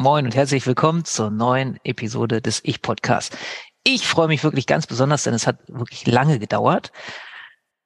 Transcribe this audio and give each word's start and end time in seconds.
Moin 0.00 0.24
und 0.24 0.34
herzlich 0.34 0.66
willkommen 0.66 1.04
zur 1.04 1.30
neuen 1.30 1.78
Episode 1.84 2.40
des 2.40 2.62
Ich-Podcasts. 2.64 3.36
Ich 3.84 4.06
freue 4.06 4.28
mich 4.28 4.42
wirklich 4.42 4.66
ganz 4.66 4.86
besonders, 4.86 5.24
denn 5.24 5.34
es 5.34 5.46
hat 5.46 5.58
wirklich 5.68 6.06
lange 6.06 6.38
gedauert, 6.38 6.90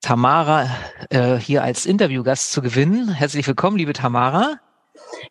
Tamara 0.00 0.68
äh, 1.10 1.34
hier 1.34 1.64
als 1.64 1.86
Interviewgast 1.86 2.52
zu 2.52 2.62
gewinnen. 2.62 3.12
Herzlich 3.12 3.44
willkommen, 3.48 3.78
liebe 3.78 3.94
Tamara. 3.94 4.60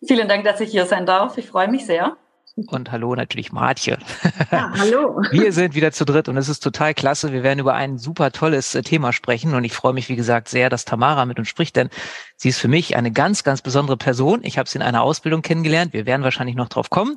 Vielen 0.06 0.28
Dank, 0.28 0.44
dass 0.44 0.60
ich 0.60 0.72
hier 0.72 0.86
sein 0.86 1.06
darf. 1.06 1.38
Ich 1.38 1.48
freue 1.48 1.70
mich 1.70 1.86
sehr. 1.86 2.18
Und 2.56 2.92
hallo 2.92 3.16
natürlich 3.16 3.52
Martje. 3.52 3.98
Ja, 4.52 4.72
hallo. 4.78 5.20
Wir 5.32 5.52
sind 5.52 5.74
wieder 5.74 5.92
zu 5.92 6.06
dritt 6.06 6.30
und 6.30 6.38
es 6.38 6.50
ist 6.50 6.60
total 6.60 6.94
klasse. 6.94 7.34
Wir 7.34 7.42
werden 7.42 7.58
über 7.58 7.74
ein 7.74 7.98
super 7.98 8.32
tolles 8.32 8.76
äh, 8.76 8.84
Thema 8.84 9.12
sprechen 9.12 9.56
und 9.56 9.64
ich 9.64 9.74
freue 9.74 9.94
mich, 9.94 10.08
wie 10.08 10.16
gesagt, 10.16 10.50
sehr, 10.50 10.70
dass 10.70 10.86
Tamara 10.86 11.26
mit 11.26 11.40
uns 11.40 11.48
spricht, 11.48 11.76
denn 11.76 11.90
sie 12.36 12.50
ist 12.50 12.60
für 12.60 12.68
mich 12.68 12.96
eine 12.96 13.12
ganz, 13.12 13.44
ganz 13.44 13.64
besondere 13.64 13.98
Person. 13.98 14.42
Ich 14.44 14.60
habe 14.60 14.70
sie 14.70 14.78
in 14.78 14.84
einer 14.84 15.02
Ausbildung 15.02 15.42
kennengelernt. 15.42 15.94
Wir 15.94 16.06
werden 16.06 16.22
wahrscheinlich 16.22 16.56
noch 16.56 16.70
drauf 16.70 16.92
kommen. 16.92 17.16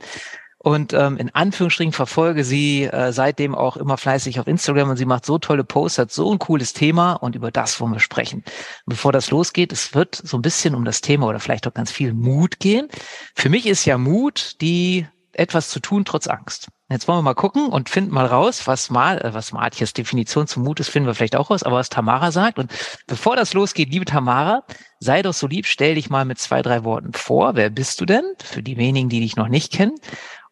Und 0.58 0.94
ähm, 0.94 1.18
in 1.18 1.32
Anführungsstrichen 1.34 1.92
verfolge 1.92 2.42
sie 2.42 2.84
äh, 2.84 3.12
seitdem 3.12 3.54
auch 3.54 3.76
immer 3.76 3.98
fleißig 3.98 4.40
auf 4.40 4.46
Instagram 4.46 4.88
und 4.88 4.96
sie 4.96 5.04
macht 5.04 5.26
so 5.26 5.38
tolle 5.38 5.64
Posts, 5.64 5.98
hat 5.98 6.12
so 6.12 6.32
ein 6.32 6.38
cooles 6.38 6.72
Thema 6.72 7.12
und 7.12 7.36
über 7.36 7.50
das 7.50 7.78
wollen 7.78 7.92
wir 7.92 8.00
sprechen. 8.00 8.42
Bevor 8.86 9.12
das 9.12 9.30
losgeht, 9.30 9.70
es 9.70 9.94
wird 9.94 10.16
so 10.16 10.38
ein 10.38 10.42
bisschen 10.42 10.74
um 10.74 10.86
das 10.86 11.02
Thema 11.02 11.26
oder 11.26 11.40
vielleicht 11.40 11.68
auch 11.68 11.74
ganz 11.74 11.92
viel 11.92 12.14
Mut 12.14 12.58
gehen. 12.58 12.88
Für 13.34 13.50
mich 13.50 13.66
ist 13.66 13.84
ja 13.84 13.98
Mut 13.98 14.60
die 14.62 15.06
etwas 15.38 15.68
zu 15.68 15.80
tun 15.80 16.04
trotz 16.04 16.26
Angst. 16.26 16.68
Jetzt 16.88 17.08
wollen 17.08 17.18
wir 17.18 17.22
mal 17.22 17.34
gucken 17.34 17.68
und 17.68 17.90
finden 17.90 18.14
mal 18.14 18.26
raus, 18.26 18.66
was 18.66 18.90
mal, 18.90 19.18
äh, 19.20 19.34
was 19.34 19.52
Martjes 19.52 19.92
Definition 19.92 20.46
zum 20.46 20.62
Mut 20.62 20.80
ist, 20.80 20.88
finden 20.88 21.08
wir 21.08 21.14
vielleicht 21.14 21.36
auch 21.36 21.50
raus, 21.50 21.62
aber 21.62 21.76
was 21.76 21.88
Tamara 21.88 22.30
sagt. 22.30 22.58
Und 22.58 22.72
bevor 23.06 23.36
das 23.36 23.54
losgeht, 23.54 23.90
liebe 23.90 24.04
Tamara, 24.04 24.64
sei 25.00 25.22
doch 25.22 25.34
so 25.34 25.46
lieb, 25.46 25.66
stell 25.66 25.96
dich 25.96 26.10
mal 26.10 26.24
mit 26.24 26.38
zwei, 26.38 26.62
drei 26.62 26.84
Worten 26.84 27.12
vor. 27.12 27.56
Wer 27.56 27.70
bist 27.70 28.00
du 28.00 28.06
denn? 28.06 28.24
Für 28.42 28.62
die 28.62 28.76
wenigen, 28.76 29.08
die 29.08 29.20
dich 29.20 29.36
noch 29.36 29.48
nicht 29.48 29.72
kennen. 29.72 29.94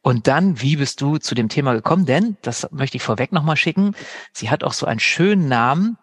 Und 0.03 0.27
dann, 0.27 0.61
wie 0.61 0.77
bist 0.77 1.01
du 1.01 1.19
zu 1.19 1.35
dem 1.35 1.49
Thema 1.49 1.73
gekommen? 1.73 2.05
Denn, 2.05 2.37
das 2.43 2.69
möchte 2.71 2.97
ich 2.97 3.03
vorweg 3.03 3.33
nochmal 3.33 3.57
schicken, 3.57 3.95
sie 4.33 4.51
hat 4.51 4.63
auch 4.63 4.75
so 4.75 4.87
einen 4.87 5.01
schönen 5.01 5.49
Namen 5.49 5.97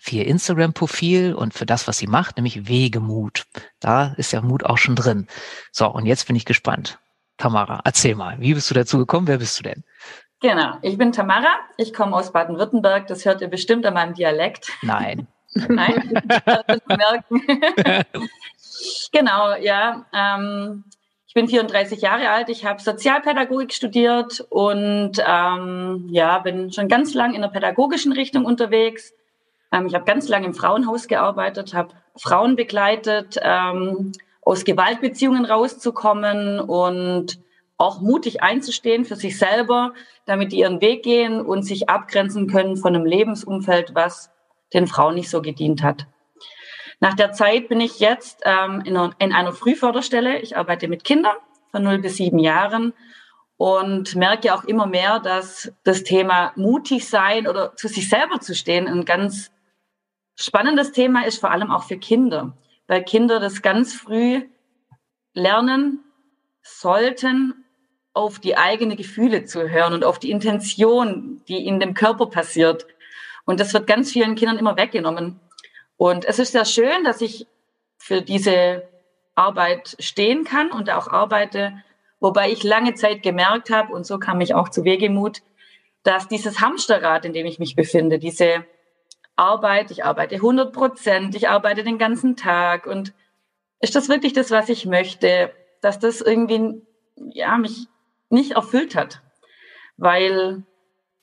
für 0.00 0.16
ihr 0.16 0.26
Instagram-Profil 0.26 1.34
und 1.34 1.52
für 1.52 1.66
das, 1.66 1.86
was 1.88 1.98
sie 1.98 2.06
macht, 2.06 2.36
nämlich 2.36 2.68
Wegemut. 2.68 3.44
Da 3.80 4.14
ist 4.16 4.32
ja 4.32 4.40
Mut 4.40 4.64
auch 4.64 4.78
schon 4.78 4.96
drin. 4.96 5.26
So, 5.72 5.88
und 5.88 6.06
jetzt 6.06 6.26
bin 6.26 6.36
ich 6.36 6.44
gespannt. 6.44 6.98
Tamara, 7.36 7.80
erzähl 7.84 8.14
mal, 8.14 8.36
wie 8.40 8.54
bist 8.54 8.70
du 8.70 8.74
dazu 8.74 8.98
gekommen? 8.98 9.26
Wer 9.26 9.38
bist 9.38 9.58
du 9.58 9.62
denn? 9.62 9.84
Genau, 10.40 10.74
ich 10.82 10.98
bin 10.98 11.12
Tamara, 11.12 11.56
ich 11.76 11.94
komme 11.94 12.14
aus 12.14 12.32
Baden-Württemberg, 12.32 13.06
das 13.06 13.24
hört 13.24 13.40
ihr 13.40 13.48
bestimmt 13.48 13.86
an 13.86 13.94
meinem 13.94 14.14
Dialekt. 14.14 14.70
Nein. 14.82 15.26
Nein, 15.54 16.12
merken. 16.88 17.42
genau, 19.12 19.54
ja. 19.54 20.04
Ähm, 20.12 20.84
ich 21.26 21.34
bin 21.34 21.48
34 21.48 22.00
Jahre 22.00 22.30
alt, 22.30 22.48
ich 22.48 22.64
habe 22.64 22.80
Sozialpädagogik 22.80 23.72
studiert 23.72 24.44
und 24.50 25.12
ähm, 25.26 26.06
ja, 26.10 26.38
bin 26.38 26.72
schon 26.72 26.88
ganz 26.88 27.14
lang 27.14 27.34
in 27.34 27.40
der 27.40 27.48
pädagogischen 27.48 28.12
Richtung 28.12 28.44
unterwegs. 28.44 29.12
Ähm, 29.72 29.86
ich 29.86 29.94
habe 29.94 30.04
ganz 30.04 30.28
lang 30.28 30.44
im 30.44 30.54
Frauenhaus 30.54 31.08
gearbeitet, 31.08 31.74
habe 31.74 31.94
Frauen 32.16 32.54
begleitet, 32.54 33.38
ähm, 33.42 34.12
aus 34.44 34.64
Gewaltbeziehungen 34.64 35.44
rauszukommen 35.44 36.60
und 36.60 37.38
auch 37.76 38.00
mutig 38.00 38.42
einzustehen 38.42 39.04
für 39.04 39.16
sich 39.16 39.38
selber, 39.38 39.94
damit 40.26 40.52
die 40.52 40.58
ihren 40.58 40.80
Weg 40.80 41.02
gehen 41.02 41.40
und 41.40 41.64
sich 41.64 41.88
abgrenzen 41.88 42.46
können 42.46 42.76
von 42.76 42.94
einem 42.94 43.04
Lebensumfeld, 43.04 43.94
was 43.94 44.30
den 44.72 44.86
Frauen 44.86 45.14
nicht 45.14 45.30
so 45.30 45.42
gedient 45.42 45.82
hat. 45.82 46.06
Nach 47.00 47.14
der 47.14 47.32
Zeit 47.32 47.68
bin 47.68 47.80
ich 47.80 47.98
jetzt 47.98 48.42
ähm, 48.44 48.82
in, 48.84 48.96
einer, 48.96 49.10
in 49.18 49.32
einer 49.32 49.52
Frühförderstelle. 49.52 50.38
Ich 50.40 50.56
arbeite 50.56 50.88
mit 50.88 51.04
Kindern 51.04 51.36
von 51.70 51.82
0 51.82 51.98
bis 51.98 52.16
7 52.16 52.38
Jahren 52.38 52.94
und 53.56 54.14
merke 54.14 54.54
auch 54.54 54.64
immer 54.64 54.86
mehr, 54.86 55.18
dass 55.18 55.72
das 55.82 56.04
Thema 56.04 56.52
mutig 56.56 57.08
sein 57.08 57.46
oder 57.46 57.74
zu 57.76 57.88
sich 57.88 58.08
selber 58.08 58.40
zu 58.40 58.54
stehen 58.54 58.86
ein 58.86 59.04
ganz 59.04 59.50
spannendes 60.36 60.92
Thema 60.92 61.26
ist, 61.26 61.40
vor 61.40 61.50
allem 61.50 61.70
auch 61.70 61.84
für 61.84 61.98
Kinder 61.98 62.56
weil 62.86 63.04
Kinder 63.04 63.40
das 63.40 63.62
ganz 63.62 63.94
früh 63.94 64.42
lernen 65.32 66.04
sollten, 66.62 67.64
auf 68.12 68.38
die 68.38 68.56
eigenen 68.56 68.96
Gefühle 68.96 69.44
zu 69.44 69.68
hören 69.68 69.92
und 69.92 70.04
auf 70.04 70.18
die 70.18 70.30
Intention, 70.30 71.42
die 71.48 71.66
in 71.66 71.80
dem 71.80 71.94
Körper 71.94 72.26
passiert. 72.26 72.86
Und 73.44 73.58
das 73.58 73.74
wird 73.74 73.88
ganz 73.88 74.12
vielen 74.12 74.36
Kindern 74.36 74.58
immer 74.58 74.76
weggenommen. 74.76 75.40
Und 75.96 76.24
es 76.24 76.38
ist 76.38 76.52
sehr 76.52 76.64
schön, 76.64 77.04
dass 77.04 77.20
ich 77.20 77.46
für 77.98 78.22
diese 78.22 78.88
Arbeit 79.34 79.96
stehen 79.98 80.44
kann 80.44 80.70
und 80.70 80.90
auch 80.90 81.08
arbeite, 81.08 81.74
wobei 82.20 82.50
ich 82.50 82.62
lange 82.62 82.94
Zeit 82.94 83.22
gemerkt 83.22 83.70
habe, 83.70 83.92
und 83.92 84.06
so 84.06 84.18
kam 84.18 84.40
ich 84.40 84.54
auch 84.54 84.68
zu 84.68 84.84
Wegemut, 84.84 85.42
dass 86.04 86.28
dieses 86.28 86.60
Hamsterrad, 86.60 87.24
in 87.24 87.32
dem 87.32 87.46
ich 87.46 87.58
mich 87.58 87.74
befinde, 87.74 88.18
diese 88.18 88.64
Arbeit, 89.36 89.90
ich 89.90 90.04
arbeite 90.04 90.36
100 90.36 90.72
Prozent, 90.72 91.34
ich 91.34 91.48
arbeite 91.48 91.82
den 91.82 91.98
ganzen 91.98 92.36
Tag 92.36 92.86
und 92.86 93.12
ist 93.80 93.96
das 93.96 94.08
wirklich 94.08 94.32
das, 94.32 94.50
was 94.50 94.68
ich 94.68 94.86
möchte, 94.86 95.52
dass 95.80 95.98
das 95.98 96.20
irgendwie, 96.20 96.82
ja, 97.16 97.58
mich 97.58 97.88
nicht 98.30 98.52
erfüllt 98.52 98.94
hat, 98.96 99.20
weil 99.96 100.64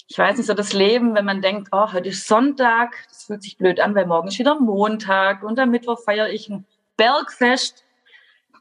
ich 0.08 0.18
weiß 0.18 0.38
nicht, 0.38 0.48
so 0.48 0.54
das 0.54 0.74
Leben, 0.74 1.16
wenn 1.16 1.24
man 1.24 1.42
denkt, 1.42 1.70
oh, 1.72 1.94
heute 1.94 2.10
ist 2.10 2.28
Sonntag, 2.28 2.98
das 3.08 3.24
fühlt 3.24 3.42
sich 3.42 3.58
blöd 3.58 3.80
an, 3.80 3.96
weil 3.96 4.06
morgen 4.06 4.28
ist 4.28 4.40
wieder 4.40 4.60
Montag 4.60 5.42
und 5.42 5.58
am 5.58 5.72
Mittwoch 5.72 6.02
feiere 6.04 6.30
ich 6.30 6.50
ein 6.50 6.66
Bergfest. 6.98 7.86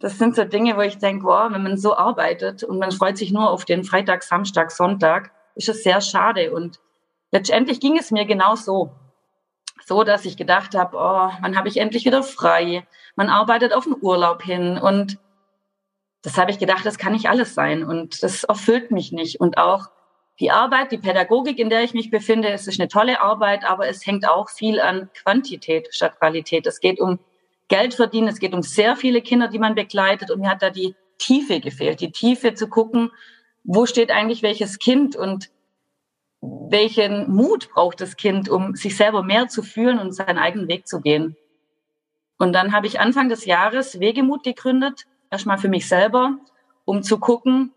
Das 0.01 0.17
sind 0.17 0.37
so 0.37 0.45
Dinge, 0.45 0.77
wo 0.77 0.81
ich 0.81 0.99
denke, 0.99 1.27
wow, 1.27 1.51
wenn 1.53 1.65
man 1.65 1.77
so 1.77 1.97
arbeitet 1.97 2.63
und 2.63 2.79
man 2.79 2.93
freut 2.93 3.19
sich 3.19 3.33
nur 3.33 3.51
auf 3.51 3.65
den 3.65 3.83
Freitag, 3.83 4.23
Samstag, 4.23 4.71
Sonntag, 4.71 5.33
ist 5.57 5.69
es 5.69 5.83
sehr 5.83 6.01
schade. 6.01 6.53
Und 6.53 6.79
letztendlich 7.33 7.81
ging 7.81 7.99
es 7.99 8.13
mir 8.13 8.27
genau 8.27 8.55
so 8.55 8.93
so, 9.87 10.05
dass 10.05 10.25
ich 10.25 10.37
gedacht 10.37 10.75
habe, 10.75 10.97
oh, 10.97 11.31
wann 11.41 11.57
habe 11.57 11.69
ich 11.69 11.79
endlich 11.79 12.05
wieder 12.05 12.23
frei? 12.23 12.87
Man 13.17 13.29
arbeitet 13.29 13.73
auf 13.73 13.85
den 13.85 13.97
Urlaub 14.01 14.43
hin 14.43 14.79
und 14.79 15.19
das 16.23 16.37
habe 16.37 16.51
ich 16.51 16.59
gedacht, 16.59 16.85
das 16.85 16.99
kann 16.99 17.13
nicht 17.13 17.29
alles 17.29 17.55
sein 17.55 17.83
und 17.83 18.23
das 18.23 18.45
erfüllt 18.45 18.91
mich 18.91 19.13
nicht. 19.13 19.41
Und 19.41 19.59
auch 19.59 19.87
die 20.39 20.51
Arbeit, 20.51 20.93
die 20.93 20.99
Pädagogik, 20.99 21.59
in 21.59 21.71
der 21.71 21.83
ich 21.83 21.95
mich 21.95 22.11
befinde, 22.11 22.49
es 22.49 22.67
ist 22.67 22.81
eine 22.81 22.89
tolle 22.89 23.21
Arbeit, 23.21 23.65
aber 23.65 23.89
es 23.89 24.07
hängt 24.07 24.29
auch 24.29 24.49
viel 24.49 24.81
an 24.81 25.11
Quantität 25.15 25.89
statt 25.93 26.19
Qualität. 26.19 26.67
Es 26.67 26.81
geht 26.81 27.01
um 27.01 27.19
Geld 27.69 27.95
verdienen, 27.95 28.29
es 28.29 28.41
geht 28.41 28.53
um 28.53 28.63
sehr 28.63 28.97
viele 28.97 29.23
Kinder, 29.23 29.49
die 29.49 29.59
man 29.59 29.75
begleitet 29.75 30.31
und 30.31 30.41
mir 30.41 30.51
hat 30.51 30.63
da 30.63 30.71
die 30.71 30.95
Tiefe 31.19 31.61
gefehlt, 31.61 32.01
die 32.01 32.11
Tiefe 32.11 32.55
zu 32.55 32.69
gucken, 32.69 33.11
wo 33.65 33.87
steht 33.87 34.11
eigentlich 34.11 34.43
welches 34.43 34.79
Kind 34.79 35.15
und 35.17 35.51
welchen 36.43 37.31
Mut 37.31 37.71
braucht 37.71 38.01
das 38.01 38.17
Kind, 38.17 38.49
um 38.49 38.75
sich 38.75 38.97
selber 38.97 39.23
mehr 39.23 39.49
zu 39.49 39.63
fühlen 39.63 39.99
und 39.99 40.13
seinen 40.13 40.39
eigenen 40.39 40.69
Weg 40.69 40.87
zu 40.87 41.01
gehen. 41.01 41.37
Und 42.39 42.55
dann 42.55 42.73
habe 42.73 42.87
ich 42.87 43.01
Anfang 43.01 43.29
des 43.29 43.45
Jahres 43.45 44.01
Wegemut 44.01 44.43
gegründet, 44.43 45.07
erstmal 45.31 45.59
für 45.59 45.69
mich 45.69 45.87
selber, 45.87 46.39
um 46.85 47.03
zu 47.03 47.19
gucken, 47.19 47.73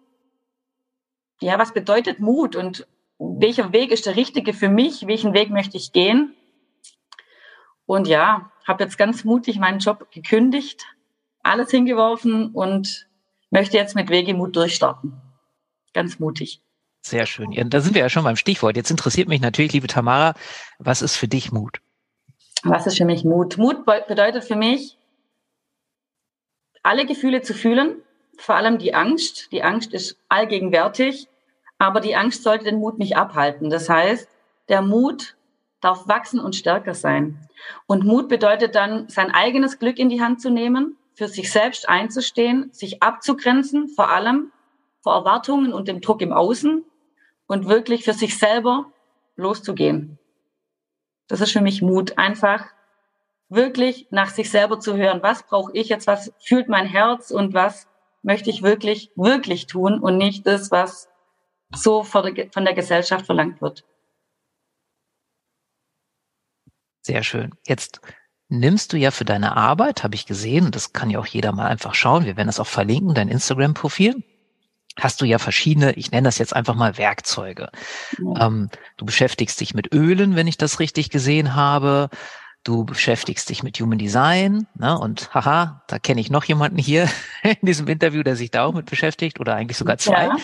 ja, 1.41 1.59
was 1.59 1.73
bedeutet 1.73 2.19
Mut 2.19 2.55
und 2.55 2.87
welcher 3.19 3.73
Weg 3.73 3.91
ist 3.91 4.05
der 4.05 4.15
richtige 4.15 4.53
für 4.53 4.69
mich, 4.69 5.07
welchen 5.07 5.33
Weg 5.33 5.49
möchte 5.49 5.75
ich 5.75 5.91
gehen. 5.91 6.33
Und 7.85 8.07
ja, 8.07 8.51
habe 8.65 8.83
jetzt 8.83 8.97
ganz 8.97 9.25
mutig 9.25 9.59
meinen 9.59 9.79
Job 9.79 10.09
gekündigt, 10.11 10.85
alles 11.41 11.69
hingeworfen 11.69 12.51
und 12.51 13.07
möchte 13.49 13.77
jetzt 13.77 13.95
mit 13.95 14.09
Wegemut 14.09 14.55
durchstarten. 14.55 15.21
Ganz 15.93 16.19
mutig. 16.19 16.61
Sehr 17.05 17.25
schön. 17.25 17.51
Ja, 17.51 17.63
da 17.65 17.81
sind 17.81 17.95
wir 17.95 18.01
ja 18.01 18.09
schon 18.09 18.23
beim 18.23 18.37
Stichwort. 18.37 18.77
Jetzt 18.77 18.89
interessiert 18.89 19.27
mich 19.27 19.41
natürlich, 19.41 19.73
liebe 19.73 19.87
Tamara, 19.87 20.35
was 20.79 21.01
ist 21.01 21.17
für 21.17 21.27
dich 21.27 21.51
Mut? 21.51 21.81
Was 22.63 22.87
ist 22.87 22.97
für 22.97 23.05
mich 23.05 23.25
Mut? 23.25 23.57
Mut 23.57 23.85
bedeutet 23.85 24.45
für 24.45 24.55
mich, 24.55 24.97
alle 26.81 27.05
Gefühle 27.05 27.41
zu 27.41 27.53
fühlen, 27.53 28.01
vor 28.37 28.55
allem 28.55 28.77
die 28.77 28.93
Angst. 28.93 29.51
Die 29.51 29.63
Angst 29.63 29.93
ist 29.93 30.17
allgegenwärtig, 30.29 31.27
aber 31.77 31.99
die 31.99 32.15
Angst 32.15 32.43
sollte 32.43 32.63
den 32.63 32.79
Mut 32.79 32.99
nicht 32.99 33.17
abhalten. 33.17 33.69
Das 33.69 33.89
heißt, 33.89 34.29
der 34.69 34.81
Mut 34.81 35.35
darf 35.81 36.07
wachsen 36.07 36.39
und 36.39 36.55
stärker 36.55 36.93
sein. 36.93 37.49
Und 37.85 38.05
Mut 38.05 38.29
bedeutet 38.29 38.75
dann, 38.75 39.09
sein 39.09 39.29
eigenes 39.29 39.77
Glück 39.77 39.99
in 39.99 40.07
die 40.07 40.21
Hand 40.21 40.41
zu 40.41 40.49
nehmen, 40.49 40.95
für 41.13 41.27
sich 41.27 41.51
selbst 41.51 41.89
einzustehen, 41.89 42.71
sich 42.71 43.03
abzugrenzen, 43.03 43.89
vor 43.89 44.09
allem 44.09 44.53
vor 45.01 45.15
Erwartungen 45.15 45.73
und 45.73 45.89
dem 45.89 45.99
Druck 45.99 46.21
im 46.21 46.31
Außen 46.31 46.85
und 47.47 47.67
wirklich 47.67 48.03
für 48.03 48.13
sich 48.13 48.37
selber 48.37 48.91
loszugehen. 49.35 50.19
Das 51.27 51.41
ist 51.41 51.51
für 51.51 51.61
mich 51.61 51.81
Mut, 51.81 52.17
einfach 52.17 52.65
wirklich 53.49 54.07
nach 54.09 54.29
sich 54.29 54.49
selber 54.49 54.79
zu 54.79 54.97
hören, 54.97 55.21
was 55.21 55.43
brauche 55.43 55.73
ich 55.73 55.89
jetzt, 55.89 56.07
was 56.07 56.33
fühlt 56.39 56.69
mein 56.69 56.85
Herz 56.85 57.31
und 57.31 57.53
was 57.53 57.87
möchte 58.21 58.49
ich 58.49 58.63
wirklich, 58.63 59.11
wirklich 59.15 59.67
tun 59.67 59.99
und 59.99 60.17
nicht 60.17 60.47
das, 60.47 60.71
was 60.71 61.09
so 61.73 62.03
von 62.03 62.33
der 62.33 62.73
Gesellschaft 62.73 63.25
verlangt 63.25 63.61
wird. 63.61 63.85
Sehr 67.01 67.23
schön. 67.23 67.51
Jetzt 67.67 68.01
nimmst 68.47 68.93
du 68.93 68.97
ja 68.97 69.11
für 69.11 69.25
deine 69.25 69.57
Arbeit, 69.57 70.03
habe 70.03 70.15
ich 70.15 70.25
gesehen, 70.25 70.71
das 70.71 70.93
kann 70.93 71.09
ja 71.09 71.19
auch 71.19 71.25
jeder 71.25 71.51
mal 71.51 71.67
einfach 71.67 71.95
schauen, 71.95 72.25
wir 72.25 72.37
werden 72.37 72.47
das 72.47 72.59
auch 72.59 72.67
verlinken, 72.67 73.13
dein 73.13 73.27
Instagram-Profil, 73.27 74.23
hast 74.99 75.21
du 75.21 75.25
ja 75.25 75.39
verschiedene, 75.39 75.93
ich 75.93 76.11
nenne 76.11 76.27
das 76.27 76.37
jetzt 76.37 76.55
einfach 76.55 76.75
mal 76.75 76.97
Werkzeuge. 76.97 77.69
Ja. 78.19 78.47
Ähm, 78.47 78.69
du 78.97 79.05
beschäftigst 79.05 79.59
dich 79.59 79.73
mit 79.73 79.93
Ölen, 79.93 80.35
wenn 80.35 80.47
ich 80.47 80.57
das 80.57 80.79
richtig 80.79 81.09
gesehen 81.09 81.55
habe. 81.55 82.09
Du 82.63 82.85
beschäftigst 82.85 83.49
dich 83.49 83.61
mit 83.63 83.77
Human 83.79 83.97
Design, 83.97 84.67
ne? 84.75 84.97
Und 84.97 85.33
haha, 85.33 85.83
da 85.87 85.99
kenne 85.99 86.21
ich 86.21 86.29
noch 86.29 86.45
jemanden 86.45 86.77
hier 86.77 87.09
in 87.43 87.65
diesem 87.65 87.87
Interview, 87.87 88.23
der 88.23 88.35
sich 88.35 88.51
da 88.51 88.65
auch 88.65 88.73
mit 88.73 88.85
beschäftigt, 88.85 89.39
oder 89.39 89.55
eigentlich 89.55 89.77
sogar 89.77 89.97
zwei. 89.97 90.25
Ja. 90.25 90.37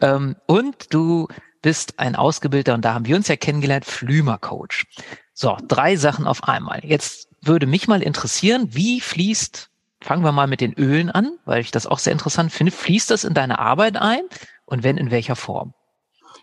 Ähm, 0.00 0.36
und 0.46 0.92
du 0.92 1.28
bist 1.60 2.00
ein 2.00 2.16
Ausgebildeter, 2.16 2.74
und 2.74 2.84
da 2.84 2.94
haben 2.94 3.06
wir 3.06 3.14
uns 3.14 3.28
ja 3.28 3.36
kennengelernt, 3.36 3.84
Flümer-Coach. 3.84 4.86
So, 5.34 5.56
drei 5.68 5.96
Sachen 5.96 6.26
auf 6.26 6.44
einmal. 6.44 6.80
Jetzt 6.84 7.28
würde 7.40 7.66
mich 7.66 7.86
mal 7.86 8.02
interessieren, 8.02 8.68
wie 8.72 9.00
fließt, 9.00 9.70
fangen 10.02 10.24
wir 10.24 10.32
mal 10.32 10.46
mit 10.46 10.60
den 10.60 10.74
Ölen 10.74 11.10
an, 11.10 11.38
weil 11.44 11.60
ich 11.60 11.70
das 11.70 11.86
auch 11.86 11.98
sehr 11.98 12.12
interessant 12.12 12.52
finde, 12.52 12.72
fließt 12.72 13.10
das 13.10 13.24
in 13.24 13.34
deine 13.34 13.58
Arbeit 13.58 13.96
ein 13.96 14.22
und 14.64 14.82
wenn, 14.82 14.96
in 14.96 15.10
welcher 15.10 15.36
Form? 15.36 15.74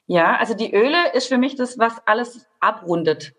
Ja, 0.07 0.37
also 0.37 0.53
die 0.53 0.73
Öle 0.73 1.13
ist 1.13 1.27
für 1.27 1.37
mich 1.37 1.55
das, 1.55 1.77
was 1.77 1.93
alles 2.05 2.47
abrundet. 2.59 3.33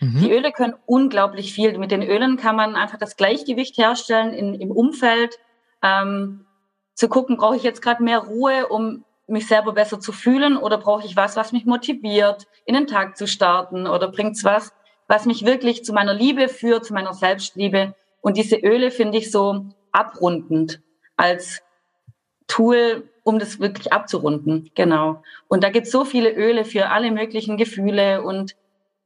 Mhm. 0.00 0.20
Die 0.20 0.32
Öle 0.32 0.52
können 0.52 0.74
unglaublich 0.86 1.52
viel. 1.52 1.76
Mit 1.78 1.90
den 1.90 2.02
Ölen 2.02 2.36
kann 2.36 2.56
man 2.56 2.76
einfach 2.76 2.98
das 2.98 3.16
Gleichgewicht 3.16 3.76
herstellen 3.76 4.32
in, 4.32 4.54
im 4.54 4.70
Umfeld. 4.70 5.38
Ähm, 5.82 6.46
zu 6.94 7.08
gucken, 7.08 7.36
brauche 7.36 7.56
ich 7.56 7.62
jetzt 7.62 7.82
gerade 7.82 8.02
mehr 8.02 8.20
Ruhe, 8.20 8.68
um 8.68 9.04
mich 9.26 9.46
selber 9.46 9.72
besser 9.72 10.00
zu 10.00 10.12
fühlen 10.12 10.56
oder 10.56 10.78
brauche 10.78 11.04
ich 11.04 11.16
was, 11.16 11.36
was 11.36 11.52
mich 11.52 11.64
motiviert, 11.64 12.46
in 12.66 12.74
den 12.74 12.86
Tag 12.86 13.16
zu 13.16 13.26
starten 13.26 13.86
oder 13.86 14.08
bringt 14.08 14.36
es 14.36 14.44
was, 14.44 14.72
was 15.08 15.26
mich 15.26 15.44
wirklich 15.44 15.84
zu 15.84 15.92
meiner 15.92 16.14
Liebe 16.14 16.48
führt, 16.48 16.84
zu 16.84 16.94
meiner 16.94 17.14
Selbstliebe. 17.14 17.94
Und 18.24 18.38
diese 18.38 18.56
Öle 18.56 18.90
finde 18.90 19.18
ich 19.18 19.30
so 19.30 19.66
abrundend 19.92 20.80
als 21.14 21.60
Tool, 22.46 23.10
um 23.22 23.38
das 23.38 23.60
wirklich 23.60 23.92
abzurunden. 23.92 24.70
Genau. 24.74 25.22
Und 25.46 25.62
da 25.62 25.68
gibt 25.68 25.84
es 25.84 25.92
so 25.92 26.06
viele 26.06 26.32
Öle 26.32 26.64
für 26.64 26.88
alle 26.88 27.10
möglichen 27.10 27.58
Gefühle 27.58 28.22
und 28.22 28.56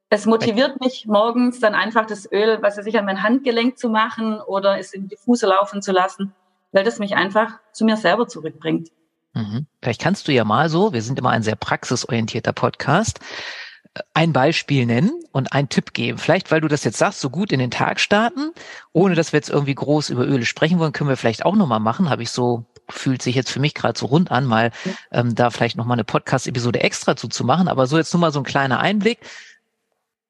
es 0.09 0.25
motiviert 0.25 0.81
mich 0.81 1.07
morgens 1.07 1.59
dann 1.59 1.75
einfach 1.75 2.07
das 2.07 2.31
Öl, 2.31 2.59
was 2.63 2.79
weiß 2.79 2.87
ich, 2.87 2.97
an 2.97 3.07
mein 3.07 3.25
Handgelenk 3.25 3.77
zu 3.77 3.89
machen 3.89 4.41
oder 4.41 4.79
es 4.79 4.93
in 4.93 5.09
die 5.09 5.17
Fuße 5.17 5.49
laufen 5.49 5.83
zu 5.83 5.91
lassen, 5.91 6.33
weil 6.71 6.85
das 6.85 7.01
mich 7.01 7.17
einfach 7.17 7.59
zu 7.73 7.85
mir 7.85 7.97
selber 7.97 8.29
zurückbringt. 8.29 8.91
Mhm. 9.35 9.67
Vielleicht 9.83 10.01
kannst 10.01 10.29
du 10.29 10.33
ja 10.33 10.45
mal 10.45 10.69
so, 10.69 10.93
wir 10.93 11.03
sind 11.03 11.19
immer 11.19 11.31
ein 11.31 11.43
sehr 11.43 11.57
praxisorientierter 11.57 12.53
Podcast, 12.53 13.19
ein 14.15 14.33
Beispiel 14.33 14.87
nennen 14.87 15.13
und 15.33 15.53
einen 15.53 15.69
Tipp 15.69 15.93
geben. 15.93 16.19
Vielleicht, 16.19 16.51
weil 16.51 16.61
du 16.61 16.69
das 16.69 16.85
jetzt 16.85 16.99
sagst, 16.99 17.21
so 17.21 17.31
gut 17.31 17.53
in 17.53 17.59
den 17.59 17.71
Tag 17.71 18.01
starten, 18.01 18.53
ohne 18.93 19.15
dass 19.15 19.33
wir 19.33 19.39
jetzt 19.39 19.51
irgendwie 19.51 19.75
groß 19.75 20.11
über 20.11 20.27
Öle 20.27 20.45
sprechen 20.45 20.79
wollen, 20.79 20.93
können 20.93 21.11
wir 21.11 21.17
vielleicht 21.17 21.45
auch 21.45 21.57
nochmal 21.57 21.81
machen. 21.81 22.11
Habe 22.11 22.23
ich 22.23 22.31
so, 22.31 22.65
fühlt 22.89 23.23
sich 23.23 23.35
jetzt 23.35 23.51
für 23.51 23.61
mich 23.61 23.75
gerade 23.75 23.99
so 23.99 24.07
rund 24.07 24.31
an, 24.31 24.45
mal 24.45 24.73
ähm, 25.11 25.35
da 25.35 25.51
vielleicht 25.51 25.77
nochmal 25.77 25.97
eine 25.97 26.05
Podcast-Episode 26.05 26.81
extra 26.81 27.17
zuzumachen. 27.17 27.69
Aber 27.69 27.87
so 27.87 27.97
jetzt 27.97 28.13
nur 28.13 28.21
mal 28.21 28.33
so 28.33 28.41
ein 28.41 28.45
kleiner 28.45 28.81
Einblick. 28.81 29.19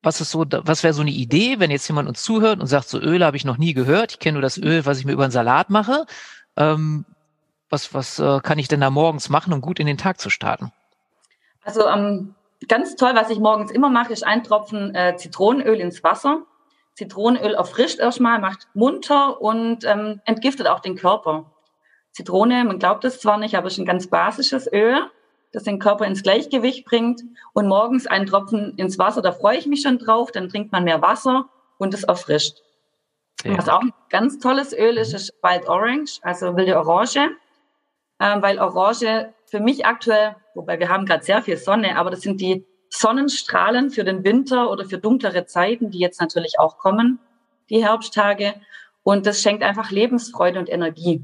Was 0.03 0.21
ist 0.21 0.31
so, 0.31 0.45
was 0.49 0.85
wäre 0.85 0.95
so 0.95 1.03
eine 1.03 1.11
Idee, 1.11 1.59
wenn 1.59 1.71
jetzt 1.71 1.89
jemand 1.89 2.09
uns 2.09 2.23
zuhört 2.23 2.61
und 2.61 2.67
sagt, 2.67 2.89
so 2.89 3.01
Öle 3.01 3.25
habe 3.27 3.37
ich 3.37 3.45
noch 3.45 3.59
nie 3.59 3.75
gehört, 3.75 4.13
ich 4.13 4.19
kenne 4.21 4.35
nur 4.35 4.43
das 4.43 4.57
Öl, 4.57 4.87
was 4.87 4.99
ich 4.99 5.05
mir 5.05 5.13
über 5.13 5.25
einen 5.25 5.33
Salat 5.33 5.71
mache. 5.71 6.07
Ähm, 6.57 7.05
was 7.69 7.93
was 7.93 8.19
äh, 8.19 8.41
kann 8.41 8.59
ich 8.59 8.69
denn 8.69 8.81
da 8.81 8.91
morgens 8.91 9.29
machen, 9.29 9.53
um 9.53 9.61
gut 9.61 9.81
in 9.81 9.87
den 9.87 9.99
Tag 9.99 10.21
zu 10.21 10.31
starten? 10.31 10.73
Also 11.65 11.87
am 11.87 12.35
ganz 12.67 12.97
toll, 12.97 13.13
was 13.15 13.31
ich 13.31 13.39
morgens 13.39 13.71
immer 13.71 13.91
mache, 13.91 14.13
ist 14.13 14.27
ein 14.27 14.43
Tropfen 14.43 14.95
äh, 14.95 15.17
Zitronenöl 15.17 15.81
ins 15.81 16.03
Wasser. 16.03 16.43
Zitronenöl 16.95 17.55
erfrischt 17.55 18.01
erstmal, 18.01 18.41
macht 18.41 18.67
munter 18.75 19.41
und 19.41 19.85
ähm, 19.85 20.21
entgiftet 20.25 20.67
auch 20.67 20.81
den 20.81 20.97
Körper. 20.97 21.53
Zitrone, 22.19 22.65
man 22.65 22.81
glaubt 22.81 23.05
es 23.05 23.21
zwar 23.21 23.39
nicht, 23.39 23.57
aber 23.57 23.69
es 23.69 23.75
ist 23.75 23.79
ein 23.79 23.87
ganz 23.87 24.09
basisches 24.09 24.69
Öl, 24.73 25.09
das 25.53 25.63
den 25.63 25.79
Körper 25.79 26.05
ins 26.05 26.25
Gleichgewicht 26.25 26.85
bringt. 26.85 27.23
Und 27.53 27.69
morgens 27.69 28.09
einen 28.09 28.27
Tropfen 28.27 28.75
ins 28.77 28.99
Wasser, 28.99 29.23
da 29.23 29.31
freue 29.31 29.57
ich 29.57 29.67
mich 29.67 29.83
schon 29.83 29.99
drauf. 29.99 30.33
Dann 30.33 30.49
trinkt 30.49 30.73
man 30.73 30.83
mehr 30.83 31.01
Wasser 31.01 31.49
und 31.79 31.95
es 31.95 32.03
erfrischt. 32.03 32.59
Ja. 33.45 33.57
Was 33.57 33.69
auch 33.69 33.83
ein 33.83 33.93
ganz 34.11 34.41
tolles 34.41 34.73
Öl 34.73 34.99
ist, 34.99 35.15
ist 35.15 35.33
Wild 35.43 35.69
Orange, 35.69 36.19
also 36.23 36.57
wilde 36.57 36.77
Orange. 36.77 37.31
Ähm, 38.21 38.43
weil 38.43 38.59
Orange 38.59 39.33
für 39.51 39.61
mich 39.61 39.87
aktuell 39.87 40.37
wobei 40.59 40.79
wir 40.79 40.89
haben 40.89 41.07
gerade 41.07 41.25
sehr 41.25 41.41
viel 41.41 41.57
Sonne, 41.57 41.97
aber 41.97 42.11
das 42.11 42.21
sind 42.21 42.41
die 42.41 42.67
Sonnenstrahlen 42.91 43.91
für 43.91 44.05
den 44.05 44.25
Winter 44.25 44.71
oder 44.71 44.85
für 44.85 44.99
dunklere 44.99 45.47
Zeiten, 45.47 45.91
die 45.91 45.99
jetzt 45.99 46.21
natürlich 46.21 46.59
auch 46.59 46.79
kommen, 46.79 47.21
die 47.71 47.83
Herbsttage. 47.83 48.55
Und 49.03 49.25
das 49.25 49.41
schenkt 49.41 49.63
einfach 49.63 49.91
Lebensfreude 49.91 50.59
und 50.59 50.69
Energie. 50.69 51.23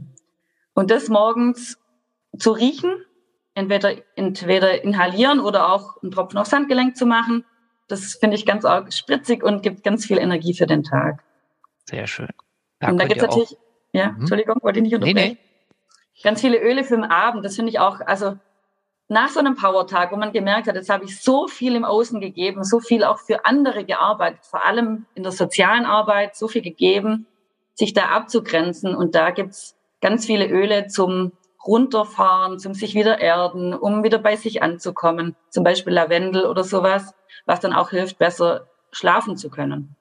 Und 0.75 0.91
das 0.91 1.09
morgens 1.09 1.79
zu 2.39 2.53
riechen, 2.53 3.05
entweder, 3.55 3.95
entweder 4.15 4.83
inhalieren 4.83 5.41
oder 5.41 5.73
auch 5.73 6.01
einen 6.03 6.13
Tropfen 6.13 6.39
aufs 6.39 6.53
Handgelenk 6.53 6.97
zu 6.97 7.07
machen, 7.07 7.45
das 7.89 8.15
finde 8.15 8.37
ich 8.37 8.47
ganz 8.47 8.65
arg 8.65 8.93
spritzig 8.93 9.43
und 9.43 9.63
gibt 9.63 9.83
ganz 9.83 10.07
viel 10.07 10.19
Energie 10.19 10.55
für 10.55 10.67
den 10.67 10.85
Tag. 10.85 11.23
Sehr 11.87 12.07
schön. 12.07 12.29
Da 12.79 12.89
und 12.89 12.99
da 12.99 13.07
gibt 13.07 13.21
es 13.21 13.27
natürlich, 13.27 13.57
ja, 13.93 14.13
mhm. 14.13 14.21
Entschuldigung, 14.21 14.57
wollte 14.63 14.79
ich 14.79 14.85
nicht 14.85 14.95
unterbrechen. 14.95 15.17
Nee, 15.17 15.39
nee. 15.43 15.54
Ganz 16.23 16.41
viele 16.41 16.59
Öle 16.59 16.85
für 16.85 16.97
den 16.97 17.05
Abend, 17.05 17.45
das 17.45 17.57
finde 17.57 17.71
ich 17.71 17.81
auch, 17.81 18.01
also 18.01 18.37
nach 19.09 19.29
so 19.29 19.41
einem 19.41 19.55
Power-Tag, 19.55 20.13
wo 20.13 20.17
man 20.17 20.33
gemerkt 20.33 20.67
hat, 20.67 20.77
jetzt 20.77 20.89
habe 20.89 21.05
ich 21.05 21.21
so 21.21 21.47
viel 21.47 21.75
im 21.75 21.85
Außen 21.85 22.21
gegeben, 22.21 22.65
so 22.65 22.81
viel 22.81 23.05
auch 23.05 23.19
für 23.19 23.45
andere 23.45 23.85
gearbeitet, 23.85 24.41
vor 24.45 24.65
allem 24.65 25.07
in 25.15 25.23
der 25.23 25.33
sozialen 25.33 25.85
Arbeit, 25.85 26.37
so 26.37 26.49
viel 26.49 26.63
gegeben, 26.63 27.27
sich 27.75 27.93
da 27.93 28.07
abzugrenzen. 28.07 28.95
Und 28.95 29.15
da 29.15 29.31
gibt's 29.31 29.77
ganz 30.01 30.25
viele 30.25 30.49
Öle 30.49 30.87
zum 30.87 31.33
Runterfahren, 31.67 32.59
zum 32.59 32.75
sich 32.75 32.95
wieder 32.95 33.21
erden, 33.21 33.75
um 33.75 34.05
wieder 34.05 34.19
bei 34.19 34.37
sich 34.37 34.63
anzukommen. 34.63 35.37
Zum 35.51 35.65
Beispiel 35.65 35.93
Lavendel 35.93 36.47
oder 36.47 36.65
sowas, 36.65 37.15
was 37.47 37.61
dann 37.61 37.73
auch 37.73 37.91
hilft, 37.91 38.19
besser 38.19 38.69
schlafen 38.91 39.37
zu 39.37 39.51
können. 39.51 39.97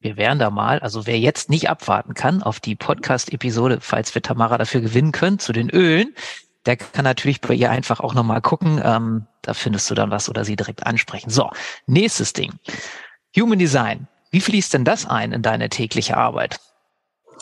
Wir 0.00 0.16
wären 0.16 0.38
da 0.38 0.50
mal, 0.50 0.78
also 0.80 1.06
wer 1.06 1.18
jetzt 1.18 1.50
nicht 1.50 1.70
abwarten 1.70 2.14
kann 2.14 2.42
auf 2.42 2.60
die 2.60 2.76
Podcast-Episode, 2.76 3.78
falls 3.80 4.14
wir 4.14 4.22
Tamara 4.22 4.58
dafür 4.58 4.80
gewinnen 4.80 5.12
können, 5.12 5.38
zu 5.38 5.52
den 5.52 5.70
Ölen, 5.70 6.14
der 6.66 6.76
kann 6.76 7.04
natürlich 7.04 7.40
bei 7.40 7.54
ihr 7.54 7.70
einfach 7.70 8.00
auch 8.00 8.12
nochmal 8.12 8.40
gucken. 8.40 8.80
Ähm, 8.84 9.26
da 9.42 9.54
findest 9.54 9.90
du 9.90 9.94
dann 9.94 10.10
was 10.10 10.28
oder 10.28 10.44
sie 10.44 10.56
direkt 10.56 10.86
ansprechen. 10.86 11.30
So, 11.30 11.50
nächstes 11.86 12.32
Ding. 12.32 12.52
Human 13.36 13.58
Design. 13.58 14.08
Wie 14.30 14.40
fließt 14.40 14.74
denn 14.74 14.84
das 14.84 15.06
ein 15.06 15.32
in 15.32 15.42
deine 15.42 15.68
tägliche 15.68 16.16
Arbeit? 16.16 16.58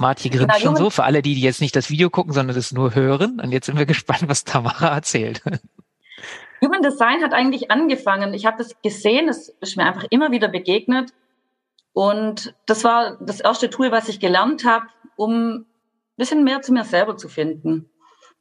Marti 0.00 0.28
grinst 0.28 0.60
schon 0.60 0.76
so, 0.76 0.90
für 0.90 1.04
alle, 1.04 1.22
die, 1.22 1.34
die 1.34 1.40
jetzt 1.40 1.60
nicht 1.60 1.74
das 1.76 1.88
Video 1.88 2.10
gucken, 2.10 2.32
sondern 2.32 2.54
das 2.56 2.72
nur 2.72 2.94
hören. 2.94 3.40
Und 3.40 3.52
jetzt 3.52 3.66
sind 3.66 3.78
wir 3.78 3.86
gespannt, 3.86 4.24
was 4.26 4.44
Tamara 4.44 4.88
erzählt. 4.94 5.42
Human 6.60 6.82
Design 6.82 7.22
hat 7.22 7.32
eigentlich 7.32 7.70
angefangen. 7.70 8.34
Ich 8.34 8.46
habe 8.46 8.58
das 8.58 8.80
gesehen, 8.82 9.28
es 9.28 9.48
ist 9.60 9.76
mir 9.76 9.84
einfach 9.84 10.04
immer 10.10 10.30
wieder 10.30 10.48
begegnet. 10.48 11.12
Und 11.94 12.54
das 12.66 12.82
war 12.84 13.16
das 13.20 13.40
erste 13.40 13.70
Tool, 13.70 13.92
was 13.92 14.08
ich 14.08 14.18
gelernt 14.20 14.64
habe, 14.64 14.86
um 15.16 15.60
ein 15.60 15.66
bisschen 16.16 16.44
mehr 16.44 16.60
zu 16.60 16.72
mir 16.72 16.84
selber 16.84 17.16
zu 17.16 17.28
finden. 17.28 17.88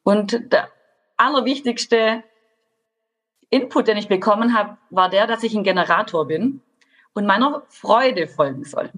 Und 0.01 0.51
der 0.51 0.69
allerwichtigste 1.17 2.24
Input, 3.51 3.88
den 3.88 3.98
ich 3.98 4.07
bekommen 4.07 4.57
habe, 4.57 4.77
war 4.89 5.10
der, 5.10 5.27
dass 5.27 5.43
ich 5.43 5.53
ein 5.53 5.63
Generator 5.63 6.25
bin 6.27 6.62
und 7.13 7.27
meiner 7.27 7.62
Freude 7.69 8.27
folgen 8.27 8.63
soll. 8.63 8.91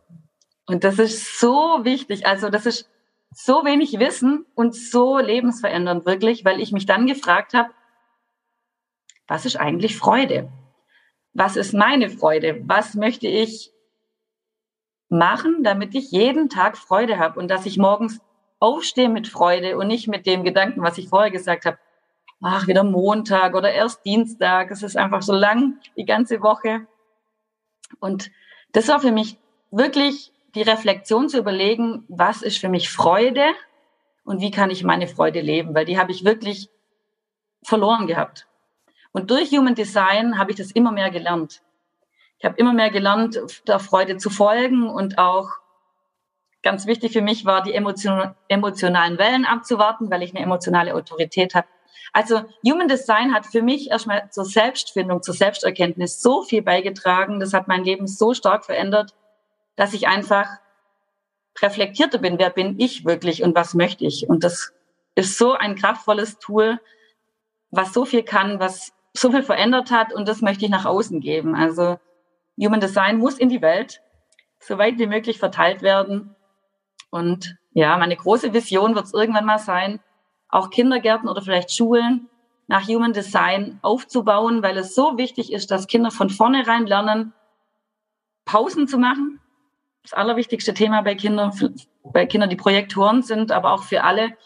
Und 0.66 0.86
das 0.86 1.00
ist 1.00 1.38
so 1.38 1.84
wichtig. 1.84 2.26
Also 2.26 2.50
das 2.50 2.66
ist 2.66 2.90
so 3.34 3.66
wenig 3.66 4.00
Wissen 4.00 4.46
und 4.56 4.74
so 4.74 5.20
lebensverändernd 5.20 6.06
wirklich, 6.06 6.46
weil 6.46 6.62
ich 6.62 6.72
mich 6.72 6.86
dann 6.86 7.08
gefragt 7.08 7.54
habe, 7.54 7.72
was 9.28 9.46
ist 9.46 9.58
eigentlich 9.58 9.98
Freude? 9.98 10.50
Was 11.34 11.58
ist 11.58 11.74
meine 11.74 12.10
Freude? 12.10 12.62
Was 12.64 12.94
möchte 12.94 13.28
ich 13.28 13.75
machen, 15.10 15.64
damit 15.64 15.96
ich 15.96 16.12
jeden 16.12 16.50
Tag 16.50 16.78
Freude 16.78 17.18
habe 17.20 17.40
und 17.40 17.50
dass 17.50 17.66
ich 17.66 17.78
morgens 17.78 18.20
aufstehe 18.60 19.10
mit 19.10 19.28
Freude 19.28 19.78
und 19.78 19.88
nicht 19.88 20.08
mit 20.08 20.26
dem 20.26 20.44
Gedanken, 20.44 20.82
was 20.82 20.98
ich 20.98 21.10
vorher 21.10 21.32
gesagt 21.32 21.66
habe, 21.66 21.78
ach, 22.42 22.68
wieder 22.68 22.84
Montag 22.84 23.56
oder 23.56 23.72
erst 23.72 24.06
Dienstag. 24.06 24.72
Es 24.72 24.84
ist 24.84 24.98
einfach 24.98 25.22
so 25.22 25.34
lang, 25.34 25.80
die 25.98 26.06
ganze 26.06 26.42
Woche. 26.42 26.88
Und 28.00 28.32
das 28.72 28.88
war 28.88 29.00
für 29.00 29.12
mich 29.12 29.38
wirklich 29.72 30.32
die 30.56 30.62
Reflexion 30.62 31.30
zu 31.30 31.38
überlegen, 31.38 32.06
was 32.08 32.42
ist 32.42 32.58
für 32.58 32.70
mich 32.70 32.90
Freude 32.90 33.46
und 34.24 34.42
wie 34.42 34.52
kann 34.52 34.72
ich 34.72 34.84
meine 34.84 35.08
Freude 35.08 35.42
leben, 35.42 35.76
weil 35.76 35.86
die 35.86 36.00
habe 36.00 36.12
ich 36.12 36.26
wirklich 36.26 36.70
verloren 37.64 38.08
gehabt. 38.08 38.48
Und 39.12 39.32
durch 39.32 39.52
Human 39.52 39.76
Design 39.76 40.38
habe 40.38 40.52
ich 40.52 40.58
das 40.58 40.72
immer 40.72 40.92
mehr 40.92 41.10
gelernt. 41.10 41.62
Ich 42.40 42.46
habe 42.46 42.58
immer 42.58 42.74
mehr 42.74 42.90
gelernt, 42.90 43.40
der 43.68 43.80
Freude 43.80 44.18
zu 44.18 44.30
folgen 44.30 44.90
und 44.90 45.18
auch 45.18 45.50
ganz 46.62 46.88
wichtig 46.88 47.14
für 47.14 47.22
mich 47.22 47.46
war, 47.46 47.62
die 47.62 47.74
emotion 47.74 48.36
emotionalen 48.48 49.18
Wellen 49.18 49.46
abzuwarten, 49.46 50.10
weil 50.10 50.24
ich 50.24 50.36
eine 50.36 50.44
emotionale 50.44 50.96
Autorität 50.96 51.56
habe. 51.56 51.68
Also 52.12 52.42
Human 52.66 52.88
Design 52.88 53.34
hat 53.34 53.46
für 53.46 53.62
mich 53.62 53.92
erstmal 53.92 54.30
zur 54.32 54.46
Selbstfindung, 54.46 55.22
zur 55.22 55.34
Selbsterkenntnis 55.34 56.22
so 56.22 56.42
viel 56.42 56.62
beigetragen. 56.62 57.40
Das 57.40 57.54
hat 57.54 57.68
mein 57.68 57.84
Leben 57.84 58.08
so 58.08 58.34
stark 58.34 58.66
verändert, 58.66 59.14
dass 59.76 59.94
ich 59.94 60.08
einfach 60.08 60.48
reflektierter 61.62 62.18
bin. 62.18 62.40
Wer 62.40 62.50
bin 62.50 62.80
ich 62.80 63.06
wirklich 63.06 63.44
und 63.44 63.56
was 63.56 63.74
möchte 63.74 64.06
ich? 64.06 64.28
Und 64.28 64.44
das 64.44 64.74
ist 65.16 65.38
so 65.38 65.54
ein 65.54 65.76
kraftvolles 65.76 66.40
Tool, 66.40 66.80
was 67.70 67.94
so 67.94 68.06
viel 68.06 68.24
kann, 68.24 68.60
was 68.60 68.94
so 69.14 69.32
viel 69.32 69.44
verändert 69.44 69.92
hat. 69.92 70.14
Und 70.14 70.28
das 70.28 70.42
möchte 70.42 70.66
ich 70.66 70.72
nach 70.72 70.86
außen 70.86 71.20
geben. 71.20 71.56
Also 71.56 72.00
Human 72.60 72.80
Design 72.80 73.18
muss 73.18 73.38
in 73.38 73.50
die 73.50 73.62
Welt 73.62 74.02
so 74.60 74.78
weit 74.78 74.98
wie 74.98 75.08
möglich 75.08 75.40
verteilt 75.40 75.82
werden. 75.82 76.36
Und 77.10 77.58
ja, 77.74 77.98
meine 77.98 78.16
große 78.16 78.54
Vision 78.54 78.96
wird 78.96 79.06
es 79.06 79.14
irgendwann 79.14 79.46
mal 79.46 79.60
sein, 79.60 80.00
auch 80.50 80.70
Kindergärten 80.70 81.30
oder 81.30 81.42
vielleicht 81.42 81.72
Schulen 81.72 82.30
nach 82.68 82.88
Human 82.88 83.14
Design 83.14 83.80
aufzubauen, 83.82 84.64
weil 84.64 84.78
es 84.78 84.96
so 84.96 85.18
wichtig 85.18 85.52
ist, 85.52 85.70
dass 85.72 85.88
Kinder 85.88 86.12
von 86.12 86.30
vornherein 86.30 86.88
lernen, 86.88 87.34
Pausen 88.46 88.88
zu 88.88 88.98
machen. 88.98 89.40
Das 90.04 90.14
allerwichtigste 90.14 90.74
Thema 90.74 91.02
bei 91.02 91.16
Kindern, 91.16 91.52
bei 92.04 92.26
Kindern, 92.26 92.50
die 92.50 92.56
Projektoren 92.56 93.24
sind, 93.24 93.52
aber 93.52 93.74
auch 93.74 93.84
für 93.84 94.04
alle, 94.04 94.38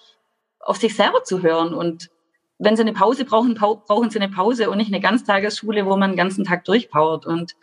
auf 0.59 0.77
sich 0.77 0.95
selber 0.95 1.23
zu 1.23 1.41
hören. 1.41 1.73
Und 1.73 2.09
wenn 2.57 2.75
sie 2.75 2.81
eine 2.81 2.93
Pause 2.93 3.25
brauchen, 3.25 3.55
brauchen 3.55 4.09
sie 4.09 4.19
eine 4.19 4.33
Pause 4.33 4.69
und 4.69 4.77
nicht 4.77 4.91
eine 4.91 5.01
Ganztagesschule, 5.01 5.85
wo 5.85 5.95
man 5.95 6.11
den 6.11 6.17
ganzen 6.17 6.43
Tag 6.43 6.65
durchpowert. 6.65 7.25
Und 7.25 7.55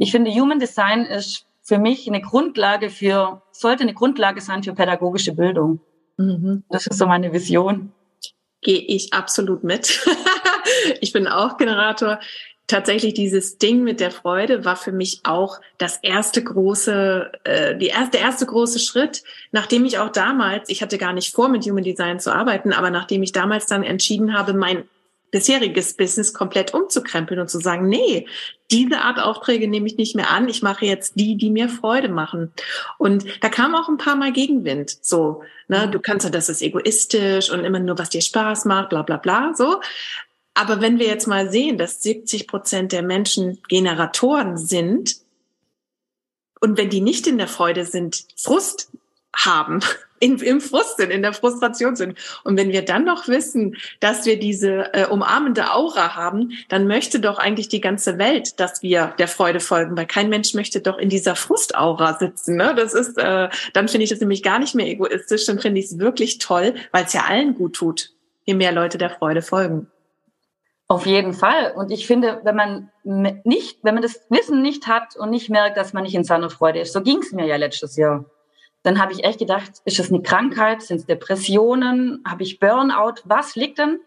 ich 0.00 0.12
finde, 0.12 0.30
Human 0.30 0.58
Design 0.58 1.04
ist 1.04 1.46
für 1.62 1.78
mich 1.78 2.08
eine 2.08 2.22
Grundlage 2.22 2.88
für, 2.88 3.42
sollte 3.52 3.82
eine 3.82 3.92
Grundlage 3.92 4.40
sein 4.40 4.62
für 4.62 4.72
pädagogische 4.72 5.34
Bildung. 5.34 5.80
Mhm. 6.16 6.64
Das 6.70 6.86
ist 6.86 6.98
so 6.98 7.06
meine 7.06 7.34
Vision. 7.34 7.92
Gehe 8.62 8.80
ich 8.80 9.12
absolut 9.12 9.62
mit. 9.62 10.00
ich 11.02 11.12
bin 11.12 11.26
auch 11.28 11.58
Generator 11.58 12.18
tatsächlich 12.66 13.12
dieses 13.12 13.58
Ding 13.58 13.82
mit 13.82 14.00
der 14.00 14.10
Freude 14.10 14.64
war 14.64 14.76
für 14.76 14.92
mich 14.92 15.20
auch 15.24 15.60
das 15.76 15.98
erste 15.98 16.42
große, 16.42 17.32
äh, 17.44 17.76
die 17.76 17.88
erste, 17.88 18.12
der 18.12 18.20
erste 18.20 18.46
große 18.46 18.78
Schritt, 18.78 19.22
nachdem 19.52 19.84
ich 19.84 19.98
auch 19.98 20.10
damals, 20.10 20.70
ich 20.70 20.80
hatte 20.80 20.96
gar 20.96 21.12
nicht 21.12 21.34
vor, 21.34 21.48
mit 21.50 21.64
Human 21.66 21.84
Design 21.84 22.20
zu 22.20 22.32
arbeiten, 22.32 22.72
aber 22.72 22.90
nachdem 22.90 23.22
ich 23.22 23.32
damals 23.32 23.66
dann 23.66 23.82
entschieden 23.82 24.32
habe, 24.32 24.54
mein 24.54 24.84
bisheriges 25.30 25.94
Business 25.94 26.32
komplett 26.32 26.72
umzukrempeln 26.72 27.40
und 27.40 27.50
zu 27.50 27.58
sagen, 27.58 27.88
nee, 27.88 28.26
diese 28.70 29.00
Art 29.00 29.18
Aufträge 29.18 29.68
nehme 29.68 29.86
ich 29.86 29.96
nicht 29.96 30.14
mehr 30.14 30.30
an, 30.30 30.48
ich 30.48 30.62
mache 30.62 30.86
jetzt 30.86 31.14
die, 31.16 31.36
die 31.36 31.50
mir 31.50 31.68
Freude 31.68 32.08
machen. 32.08 32.52
Und 32.98 33.24
da 33.42 33.48
kam 33.48 33.74
auch 33.74 33.88
ein 33.88 33.98
paar 33.98 34.16
Mal 34.16 34.32
Gegenwind, 34.32 34.96
so, 35.02 35.42
ne, 35.68 35.88
du 35.88 36.00
kannst 36.00 36.24
ja, 36.24 36.30
das 36.30 36.48
ist 36.48 36.62
egoistisch 36.62 37.50
und 37.50 37.64
immer 37.64 37.80
nur, 37.80 37.98
was 37.98 38.10
dir 38.10 38.22
Spaß 38.22 38.64
macht, 38.64 38.90
bla, 38.90 39.02
bla, 39.02 39.16
bla, 39.16 39.52
so. 39.54 39.80
Aber 40.54 40.80
wenn 40.80 40.98
wir 40.98 41.06
jetzt 41.06 41.26
mal 41.26 41.50
sehen, 41.50 41.78
dass 41.78 42.02
70 42.02 42.46
Prozent 42.46 42.92
der 42.92 43.02
Menschen 43.02 43.58
Generatoren 43.68 44.56
sind 44.56 45.16
und 46.60 46.76
wenn 46.76 46.90
die 46.90 47.00
nicht 47.00 47.26
in 47.26 47.38
der 47.38 47.48
Freude 47.48 47.84
sind, 47.84 48.26
Frust 48.36 48.90
haben, 49.34 49.80
in, 50.20 50.38
im 50.38 50.60
Frust 50.60 50.98
sind, 50.98 51.10
in 51.10 51.22
der 51.22 51.32
Frustration 51.32 51.96
sind. 51.96 52.16
Und 52.44 52.56
wenn 52.56 52.70
wir 52.70 52.84
dann 52.84 53.04
noch 53.04 53.26
wissen, 53.26 53.76
dass 53.98 54.26
wir 54.26 54.38
diese 54.38 54.94
äh, 54.94 55.06
umarmende 55.06 55.72
Aura 55.72 56.14
haben, 56.14 56.52
dann 56.68 56.86
möchte 56.86 57.20
doch 57.20 57.38
eigentlich 57.38 57.68
die 57.68 57.80
ganze 57.80 58.18
Welt, 58.18 58.60
dass 58.60 58.82
wir 58.82 59.14
der 59.18 59.28
Freude 59.28 59.60
folgen, 59.60 59.96
weil 59.96 60.06
kein 60.06 60.28
Mensch 60.28 60.54
möchte 60.54 60.80
doch 60.80 60.98
in 60.98 61.08
dieser 61.08 61.34
Frustaura 61.34 62.18
sitzen. 62.18 62.56
Ne? 62.56 62.74
Das 62.76 62.94
ist, 62.94 63.18
äh, 63.18 63.48
dann 63.72 63.88
finde 63.88 64.04
ich 64.04 64.10
das 64.10 64.20
nämlich 64.20 64.42
gar 64.42 64.58
nicht 64.58 64.74
mehr 64.74 64.86
egoistisch, 64.86 65.46
dann 65.46 65.58
finde 65.58 65.80
ich 65.80 65.86
es 65.86 65.98
wirklich 65.98 66.38
toll, 66.38 66.74
weil 66.92 67.04
es 67.04 67.14
ja 67.14 67.24
allen 67.24 67.54
gut 67.54 67.74
tut, 67.74 68.10
je 68.44 68.54
mehr 68.54 68.72
Leute 68.72 68.98
der 68.98 69.10
Freude 69.10 69.42
folgen. 69.42 69.88
Auf 70.86 71.06
jeden 71.06 71.34
Fall. 71.34 71.72
Und 71.76 71.92
ich 71.92 72.06
finde, 72.06 72.40
wenn 72.42 72.56
man 72.56 72.90
nicht, 73.04 73.78
wenn 73.84 73.94
man 73.94 74.02
das 74.02 74.20
Wissen 74.28 74.60
nicht 74.60 74.86
hat 74.88 75.16
und 75.16 75.30
nicht 75.30 75.48
merkt, 75.48 75.76
dass 75.76 75.92
man 75.92 76.02
nicht 76.02 76.16
in 76.16 76.24
seiner 76.24 76.50
Freude 76.50 76.80
ist, 76.80 76.92
so 76.92 77.00
ging 77.00 77.18
es 77.18 77.32
mir 77.32 77.46
ja 77.46 77.56
letztes 77.56 77.96
Jahr. 77.96 78.24
Dann 78.82 79.00
habe 79.00 79.12
ich 79.12 79.24
echt 79.24 79.38
gedacht, 79.38 79.70
ist 79.84 79.98
das 79.98 80.10
eine 80.10 80.22
Krankheit? 80.22 80.82
Sind 80.82 80.98
es 80.98 81.06
Depressionen? 81.06 82.22
Habe 82.26 82.42
ich 82.42 82.58
Burnout? 82.58 83.20
Was 83.24 83.56
liegt 83.56 83.78
denn? 83.78 84.00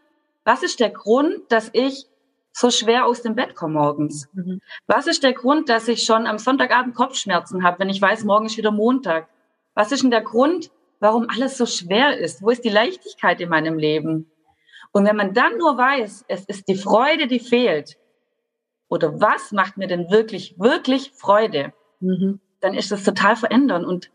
Was 0.44 0.64
ist 0.64 0.80
der 0.80 0.90
Grund, 0.90 1.40
dass 1.50 1.70
ich 1.74 2.08
so 2.52 2.70
schwer 2.70 3.06
aus 3.06 3.22
dem 3.22 3.36
Bett 3.36 3.56
komme 3.56 3.76
morgens? 3.76 4.28
Mhm. 4.34 4.62
Was 4.88 5.08
ist 5.08 5.24
der 5.24 5.34
Grund, 5.34 5.70
dass 5.70 5.88
ich 5.88 6.04
schon 6.04 6.28
am 6.28 6.38
Sonntagabend 6.38 6.96
Kopfschmerzen 6.96 7.64
habe, 7.64 7.80
wenn 7.80 7.90
ich 7.90 8.02
weiß, 8.02 8.24
morgen 8.24 8.46
ist 8.46 8.58
wieder 8.58 8.72
Montag? 8.72 9.28
Was 9.74 9.92
ist 9.92 10.04
denn 10.04 10.12
der 10.12 10.22
Grund, 10.22 10.72
warum 11.00 11.28
alles 11.30 11.58
so 11.58 11.66
schwer 11.66 12.18
ist? 12.18 12.42
Wo 12.42 12.50
ist 12.50 12.64
die 12.64 12.70
Leichtigkeit 12.70 13.42
in 13.42 13.50
meinem 13.50 13.78
Leben? 13.78 14.32
Und 14.92 15.06
wenn 15.06 15.16
man 15.16 15.34
dann 15.34 15.58
nur 15.58 15.78
weiß, 15.78 16.26
es 16.28 16.46
ist 16.46 16.68
die 16.68 16.76
Freude, 16.76 17.28
die 17.28 17.40
fehlt, 17.40 17.98
oder 18.88 19.20
was 19.20 19.52
macht 19.52 19.78
mir 19.78 19.88
denn 19.88 20.12
wirklich, 20.12 20.56
wirklich 20.60 21.12
Freude, 21.16 21.74
mhm. 22.00 22.40
dann 22.60 22.76
ist 22.76 22.92
das 22.92 23.04
total 23.04 23.36
verändern. 23.36 23.86
Und 23.86 24.12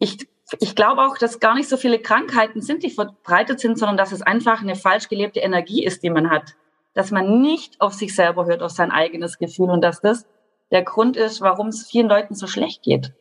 ich, 0.00 0.26
ich 0.58 0.74
glaube 0.74 1.02
auch, 1.02 1.16
dass 1.16 1.38
gar 1.38 1.54
nicht 1.54 1.68
so 1.68 1.76
viele 1.76 2.00
Krankheiten 2.00 2.60
sind, 2.60 2.82
die 2.82 2.90
verbreitet 2.90 3.60
sind, 3.60 3.78
sondern 3.78 3.96
dass 3.96 4.10
es 4.10 4.22
einfach 4.22 4.60
eine 4.60 4.74
falsch 4.74 5.08
gelebte 5.08 5.40
Energie 5.40 5.84
ist, 5.84 6.02
die 6.02 6.10
man 6.10 6.30
hat. 6.30 6.56
Dass 6.94 7.12
man 7.12 7.40
nicht 7.40 7.80
auf 7.80 7.92
sich 7.92 8.14
selber 8.14 8.46
hört, 8.46 8.62
auf 8.62 8.72
sein 8.72 8.90
eigenes 8.90 9.38
Gefühl 9.38 9.70
und 9.70 9.82
dass 9.82 10.00
das 10.00 10.26
der 10.72 10.82
Grund 10.82 11.16
ist, 11.16 11.40
warum 11.40 11.68
es 11.68 11.86
vielen 11.86 12.08
Leuten 12.08 12.34
so 12.34 12.46
schlecht 12.46 12.82
geht. 12.82 13.12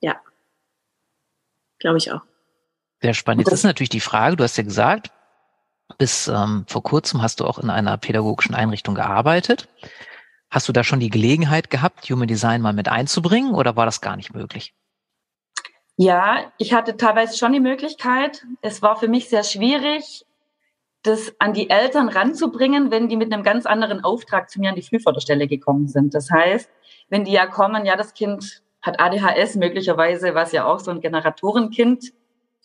Ja, 0.00 0.16
glaube 1.78 1.98
ich 1.98 2.12
auch. 2.12 2.22
Sehr 3.00 3.14
spannend. 3.14 3.46
Jetzt 3.46 3.54
ist 3.54 3.64
natürlich 3.64 3.90
die 3.90 4.00
Frage, 4.00 4.36
du 4.36 4.44
hast 4.44 4.56
ja 4.56 4.64
gesagt, 4.64 5.12
bis 5.98 6.28
ähm, 6.28 6.64
vor 6.66 6.82
kurzem 6.82 7.22
hast 7.22 7.40
du 7.40 7.44
auch 7.44 7.58
in 7.58 7.70
einer 7.70 7.96
pädagogischen 7.98 8.54
Einrichtung 8.54 8.94
gearbeitet. 8.94 9.68
Hast 10.50 10.68
du 10.68 10.72
da 10.72 10.82
schon 10.82 11.00
die 11.00 11.10
Gelegenheit 11.10 11.70
gehabt, 11.70 12.10
Human 12.10 12.28
Design 12.28 12.62
mal 12.62 12.72
mit 12.72 12.88
einzubringen 12.88 13.54
oder 13.54 13.76
war 13.76 13.86
das 13.86 14.00
gar 14.00 14.16
nicht 14.16 14.34
möglich? 14.34 14.74
Ja, 15.96 16.52
ich 16.58 16.74
hatte 16.74 16.96
teilweise 16.96 17.38
schon 17.38 17.52
die 17.52 17.60
Möglichkeit. 17.60 18.44
Es 18.60 18.82
war 18.82 18.96
für 18.96 19.08
mich 19.08 19.28
sehr 19.28 19.44
schwierig, 19.44 20.26
das 21.02 21.34
an 21.38 21.54
die 21.54 21.70
Eltern 21.70 22.08
ranzubringen, 22.08 22.90
wenn 22.90 23.08
die 23.08 23.16
mit 23.16 23.32
einem 23.32 23.42
ganz 23.42 23.64
anderen 23.64 24.04
Auftrag 24.04 24.50
zu 24.50 24.60
mir 24.60 24.70
an 24.70 24.74
die 24.74 24.82
Frühförderstelle 24.82 25.46
gekommen 25.46 25.88
sind. 25.88 26.14
Das 26.14 26.30
heißt, 26.30 26.68
wenn 27.08 27.24
die 27.24 27.32
ja 27.32 27.46
kommen, 27.46 27.86
ja, 27.86 27.96
das 27.96 28.12
Kind 28.12 28.62
hat 28.82 29.00
ADHS 29.00 29.56
möglicherweise, 29.56 30.34
was 30.34 30.52
ja 30.52 30.66
auch 30.66 30.80
so 30.80 30.90
ein 30.90 31.00
Generatorenkind 31.00 32.12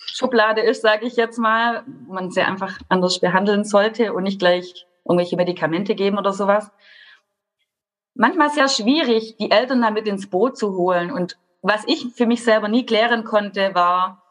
Schublade 0.03 0.61
ist, 0.61 0.81
sage 0.81 1.05
ich 1.05 1.15
jetzt 1.15 1.37
mal, 1.37 1.83
wo 2.07 2.13
man 2.13 2.31
sie 2.31 2.41
einfach 2.41 2.79
anders 2.89 3.19
behandeln 3.19 3.63
sollte 3.63 4.13
und 4.13 4.23
nicht 4.23 4.39
gleich 4.39 4.87
irgendwelche 5.05 5.37
Medikamente 5.37 5.95
geben 5.95 6.17
oder 6.17 6.33
sowas. 6.33 6.71
Manchmal 8.15 8.49
sehr 8.49 8.67
schwierig, 8.67 9.37
die 9.37 9.51
Eltern 9.51 9.81
damit 9.81 10.07
ins 10.07 10.29
Boot 10.29 10.57
zu 10.57 10.75
holen. 10.75 11.11
Und 11.11 11.37
was 11.61 11.83
ich 11.87 12.07
für 12.15 12.25
mich 12.25 12.43
selber 12.43 12.67
nie 12.67 12.85
klären 12.85 13.23
konnte, 13.23 13.75
war, 13.75 14.23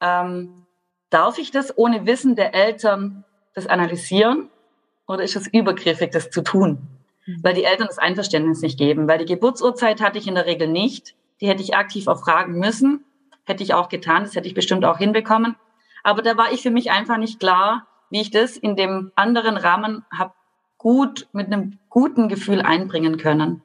ähm, 0.00 0.66
darf 1.10 1.38
ich 1.38 1.50
das 1.50 1.76
ohne 1.76 2.06
Wissen 2.06 2.36
der 2.36 2.54
Eltern 2.54 3.24
das 3.54 3.66
analysieren 3.66 4.50
oder 5.06 5.22
ist 5.22 5.36
es 5.36 5.46
übergriffig, 5.46 6.10
das 6.10 6.30
zu 6.30 6.42
tun? 6.42 6.88
Mhm. 7.26 7.40
Weil 7.42 7.54
die 7.54 7.64
Eltern 7.64 7.86
das 7.86 7.98
Einverständnis 7.98 8.60
nicht 8.60 8.78
geben. 8.78 9.08
Weil 9.08 9.18
die 9.18 9.26
Geburtsurzeit 9.26 10.00
hatte 10.00 10.18
ich 10.18 10.26
in 10.26 10.34
der 10.34 10.46
Regel 10.46 10.68
nicht. 10.68 11.14
Die 11.40 11.48
hätte 11.48 11.62
ich 11.62 11.76
aktiv 11.76 12.08
auch 12.08 12.20
fragen 12.20 12.58
müssen. 12.58 13.04
Hätte 13.44 13.62
ich 13.62 13.74
auch 13.74 13.88
getan, 13.88 14.22
das 14.24 14.34
hätte 14.34 14.48
ich 14.48 14.54
bestimmt 14.54 14.84
auch 14.84 14.98
hinbekommen. 14.98 15.56
Aber 16.02 16.22
da 16.22 16.36
war 16.36 16.52
ich 16.52 16.62
für 16.62 16.70
mich 16.70 16.90
einfach 16.90 17.18
nicht 17.18 17.40
klar, 17.40 17.86
wie 18.10 18.20
ich 18.20 18.30
das 18.30 18.56
in 18.56 18.76
dem 18.76 19.12
anderen 19.16 19.56
Rahmen 19.56 20.04
habe 20.10 20.32
gut 20.78 21.28
mit 21.32 21.46
einem 21.46 21.78
guten 21.88 22.28
Gefühl 22.28 22.60
einbringen 22.62 23.16
können. 23.16 23.62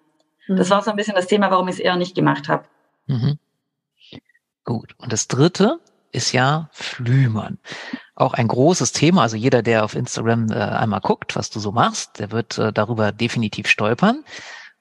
Mhm. 0.48 0.58
Das 0.58 0.70
war 0.70 0.82
so 0.82 0.92
ein 0.92 0.98
bisschen 0.98 1.16
das 1.16 1.28
Thema, 1.28 1.52
warum 1.52 1.68
ich 1.68 1.76
es 1.76 1.80
eher 1.80 1.96
nicht 1.96 2.16
gemacht 2.16 2.50
habe. 2.50 2.66
Mhm. 3.10 3.40
Gut. 4.64 4.94
Und 4.98 5.12
das 5.12 5.28
dritte 5.28 5.80
ist 6.12 6.32
ja 6.32 6.70
Flümern. 6.72 7.58
Auch 8.16 8.34
ein 8.34 8.48
großes 8.48 8.92
Thema. 8.92 9.24
Also 9.24 9.36
jeder, 9.36 9.62
der 9.62 9.84
auf 9.84 9.96
Instagram 9.96 10.52
äh, 10.52 10.56
einmal 10.56 11.02
guckt, 11.02 11.36
was 11.36 11.50
du 11.50 11.60
so 11.60 11.72
machst, 11.72 12.20
der 12.20 12.32
wird 12.32 12.58
äh, 12.58 12.72
darüber 12.72 13.12
definitiv 13.12 13.68
stolpern. 13.68 14.24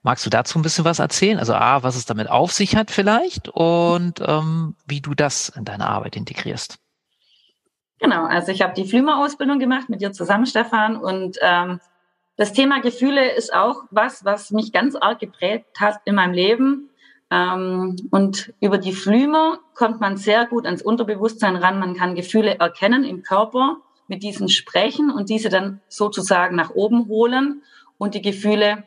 Magst 0.02 0.24
du 0.26 0.30
dazu 0.30 0.58
ein 0.58 0.62
bisschen 0.62 0.84
was 0.84 0.98
erzählen? 0.98 1.38
Also 1.38 1.54
A, 1.54 1.82
was 1.82 1.96
es 1.96 2.06
damit 2.06 2.30
auf 2.30 2.52
sich 2.52 2.76
hat 2.76 2.90
vielleicht 2.90 3.48
und 3.48 4.20
ähm, 4.24 4.76
wie 4.86 5.00
du 5.00 5.14
das 5.14 5.48
in 5.48 5.64
deine 5.64 5.88
Arbeit 5.88 6.16
integrierst. 6.16 6.78
Genau, 7.98 8.26
also 8.26 8.52
ich 8.52 8.62
habe 8.62 8.74
die 8.74 8.86
Flümer-Ausbildung 8.86 9.58
gemacht 9.58 9.88
mit 9.88 10.00
dir 10.00 10.12
zusammen, 10.12 10.46
Stefan. 10.46 10.96
Und 10.96 11.38
ähm, 11.40 11.80
das 12.36 12.52
Thema 12.52 12.80
Gefühle 12.80 13.32
ist 13.32 13.52
auch 13.52 13.82
was, 13.90 14.24
was 14.24 14.50
mich 14.50 14.72
ganz 14.72 14.94
arg 14.94 15.18
geprägt 15.18 15.80
hat 15.80 16.00
in 16.04 16.14
meinem 16.14 16.32
Leben. 16.32 16.90
Ähm, 17.30 17.96
und 18.10 18.52
über 18.60 18.78
die 18.78 18.92
Flümer 18.92 19.58
kommt 19.74 20.00
man 20.00 20.16
sehr 20.16 20.46
gut 20.46 20.64
ans 20.64 20.82
Unterbewusstsein 20.82 21.56
ran. 21.56 21.78
Man 21.78 21.94
kann 21.94 22.14
Gefühle 22.14 22.58
erkennen 22.58 23.04
im 23.04 23.22
Körper, 23.22 23.78
mit 24.06 24.22
diesen 24.22 24.48
sprechen 24.48 25.10
und 25.10 25.28
diese 25.28 25.50
dann 25.50 25.80
sozusagen 25.88 26.56
nach 26.56 26.70
oben 26.70 27.08
holen 27.08 27.62
und 27.98 28.14
die 28.14 28.22
Gefühle 28.22 28.84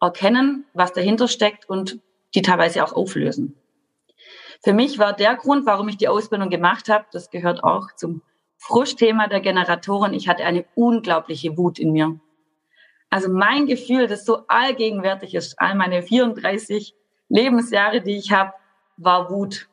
erkennen, 0.00 0.64
was 0.72 0.92
dahinter 0.92 1.26
steckt 1.26 1.68
und 1.68 1.98
die 2.34 2.42
teilweise 2.42 2.84
auch 2.84 2.92
auflösen. 2.92 3.56
Für 4.62 4.72
mich 4.72 4.98
war 4.98 5.12
der 5.12 5.34
Grund, 5.34 5.66
warum 5.66 5.88
ich 5.88 5.96
die 5.96 6.08
Ausbildung 6.08 6.50
gemacht 6.50 6.88
habe, 6.88 7.06
das 7.12 7.30
gehört 7.30 7.64
auch 7.64 7.88
zum 7.96 8.22
Frustthema 8.58 9.26
der 9.26 9.40
Generatoren, 9.40 10.12
ich 10.12 10.28
hatte 10.28 10.44
eine 10.44 10.66
unglaubliche 10.74 11.56
Wut 11.56 11.78
in 11.78 11.92
mir. 11.92 12.20
Also 13.08 13.30
mein 13.30 13.66
Gefühl, 13.66 14.06
das 14.06 14.24
so 14.24 14.44
allgegenwärtig 14.46 15.34
ist, 15.34 15.58
all 15.58 15.74
meine 15.74 16.02
34 16.02 16.94
Lebensjahre, 17.30 18.02
die 18.02 18.18
ich 18.18 18.32
habe, 18.32 18.52
war 18.98 19.30
Wut. 19.30 19.68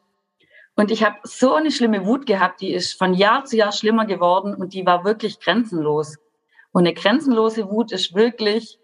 Und 0.76 0.92
ich 0.92 1.04
habe 1.04 1.18
so 1.24 1.56
eine 1.56 1.72
schlimme 1.72 2.06
Wut 2.06 2.26
gehabt, 2.26 2.62
die 2.62 2.72
ist 2.72 2.98
von 2.98 3.14
Jahr 3.14 3.44
zu 3.44 3.58
Jahr 3.58 3.72
schlimmer 3.72 4.06
geworden 4.06 4.54
und 4.54 4.74
die 4.74 4.86
war 4.86 5.04
wirklich 5.04 5.40
grenzenlos. 5.40 6.18
Und 6.72 6.86
eine 6.86 6.94
grenzenlose 6.94 7.70
Wut 7.70 7.92
ist 7.92 8.14
wirklich 8.14 8.80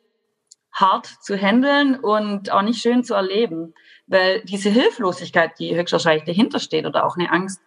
hart 0.72 1.06
zu 1.06 1.38
handeln 1.38 2.00
und 2.00 2.52
auch 2.52 2.64
nicht 2.64 2.82
schön 2.82 3.04
zu 3.04 3.14
erleben, 3.14 3.76
weil 4.08 4.42
diese 4.42 4.70
Hilflosigkeit, 4.70 5.60
die 5.60 5.76
höchstwahrscheinlich 5.76 6.24
dahinter 6.24 6.60
steht 6.60 6.88
oder 6.88 7.06
auch 7.06 7.16
eine 7.16 7.32
Angst, 7.32 7.62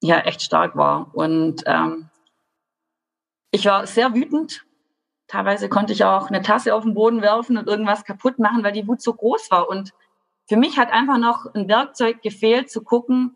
ja 0.00 0.20
echt 0.20 0.42
stark 0.42 0.76
war. 0.76 1.12
Und 1.12 1.64
ähm, 1.66 2.08
ich 3.50 3.66
war 3.66 3.86
sehr 3.88 4.14
wütend. 4.14 4.64
Teilweise 5.32 5.70
konnte 5.70 5.94
ich 5.94 6.04
auch 6.04 6.28
eine 6.28 6.42
Tasse 6.42 6.74
auf 6.74 6.84
den 6.84 6.92
Boden 6.92 7.22
werfen 7.22 7.56
und 7.56 7.66
irgendwas 7.66 8.04
kaputt 8.04 8.38
machen, 8.38 8.62
weil 8.62 8.72
die 8.72 8.86
Wut 8.86 9.00
so 9.00 9.14
groß 9.14 9.50
war. 9.50 9.66
Und 9.66 9.94
für 10.46 10.58
mich 10.58 10.76
hat 10.76 10.92
einfach 10.92 11.16
noch 11.16 11.46
ein 11.54 11.68
Werkzeug 11.68 12.20
gefehlt, 12.20 12.70
zu 12.70 12.82
gucken, 12.82 13.34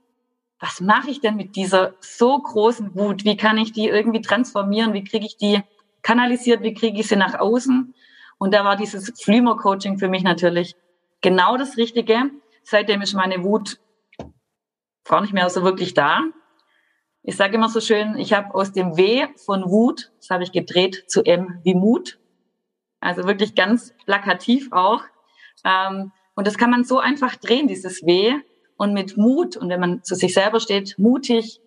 was 0.60 0.82
mache 0.82 1.08
ich 1.08 1.22
denn 1.22 1.36
mit 1.36 1.56
dieser 1.56 1.94
so 2.00 2.38
großen 2.38 2.94
Wut? 2.94 3.24
Wie 3.24 3.38
kann 3.38 3.56
ich 3.56 3.72
die 3.72 3.88
irgendwie 3.88 4.20
transformieren? 4.20 4.92
Wie 4.92 5.04
kriege 5.04 5.24
ich 5.24 5.38
die 5.38 5.62
kanalisiert? 6.02 6.62
Wie 6.62 6.74
kriege 6.74 7.00
ich 7.00 7.08
sie 7.08 7.16
nach 7.16 7.38
außen? 7.38 7.94
Und 8.36 8.52
da 8.52 8.62
war 8.62 8.76
dieses 8.76 9.18
Flümer-Coaching 9.18 9.96
für 9.96 10.08
mich 10.08 10.22
natürlich 10.22 10.76
genau 11.22 11.56
das 11.56 11.78
Richtige. 11.78 12.30
Seitdem 12.62 13.00
ist 13.00 13.14
meine 13.14 13.42
Wut 13.42 13.80
gar 15.04 15.22
nicht 15.22 15.32
mehr 15.32 15.48
so 15.48 15.62
wirklich 15.62 15.94
da. 15.94 16.20
Ich 17.28 17.36
sage 17.36 17.56
immer 17.56 17.68
so 17.68 17.80
schön, 17.80 18.16
ich 18.18 18.32
habe 18.32 18.54
aus 18.54 18.70
dem 18.70 18.96
W 18.96 19.26
von 19.34 19.68
Wut, 19.68 20.12
das 20.18 20.30
habe 20.30 20.44
ich 20.44 20.52
gedreht 20.52 21.10
zu 21.10 21.24
M 21.24 21.58
wie 21.64 21.74
Mut. 21.74 22.20
Also 23.00 23.24
wirklich 23.24 23.56
ganz 23.56 23.92
plakativ 24.04 24.68
auch. 24.70 25.02
Ähm, 25.64 26.12
und 26.36 26.46
das 26.46 26.56
kann 26.56 26.70
man 26.70 26.84
so 26.84 27.00
einfach 27.00 27.34
drehen, 27.34 27.66
dieses 27.66 28.06
W. 28.06 28.36
Und 28.76 28.92
mit 28.92 29.16
Mut, 29.16 29.56
und 29.56 29.68
wenn 29.70 29.80
man 29.80 30.04
zu 30.04 30.14
sich 30.14 30.34
selber 30.34 30.60
steht, 30.60 31.00
mutig, 31.00 31.60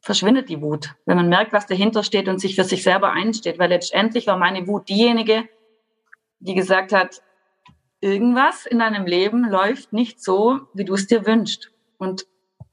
verschwindet 0.00 0.48
die 0.48 0.60
Wut. 0.60 0.96
Wenn 1.04 1.16
man 1.16 1.28
merkt, 1.28 1.52
was 1.52 1.66
dahinter 1.66 2.02
steht 2.02 2.26
und 2.26 2.40
sich 2.40 2.56
für 2.56 2.64
sich 2.64 2.82
selber 2.82 3.12
einsteht. 3.12 3.60
Weil 3.60 3.68
letztendlich 3.68 4.26
war 4.26 4.36
meine 4.36 4.66
Wut 4.66 4.88
diejenige, 4.88 5.48
die 6.40 6.56
gesagt 6.56 6.92
hat, 6.92 7.22
irgendwas 8.00 8.66
in 8.66 8.80
deinem 8.80 9.06
Leben 9.06 9.48
läuft 9.48 9.92
nicht 9.92 10.20
so, 10.20 10.58
wie 10.74 10.84
du 10.84 10.94
es 10.94 11.06
dir 11.06 11.24
wünschst. 11.24 11.70
Und 11.98 12.26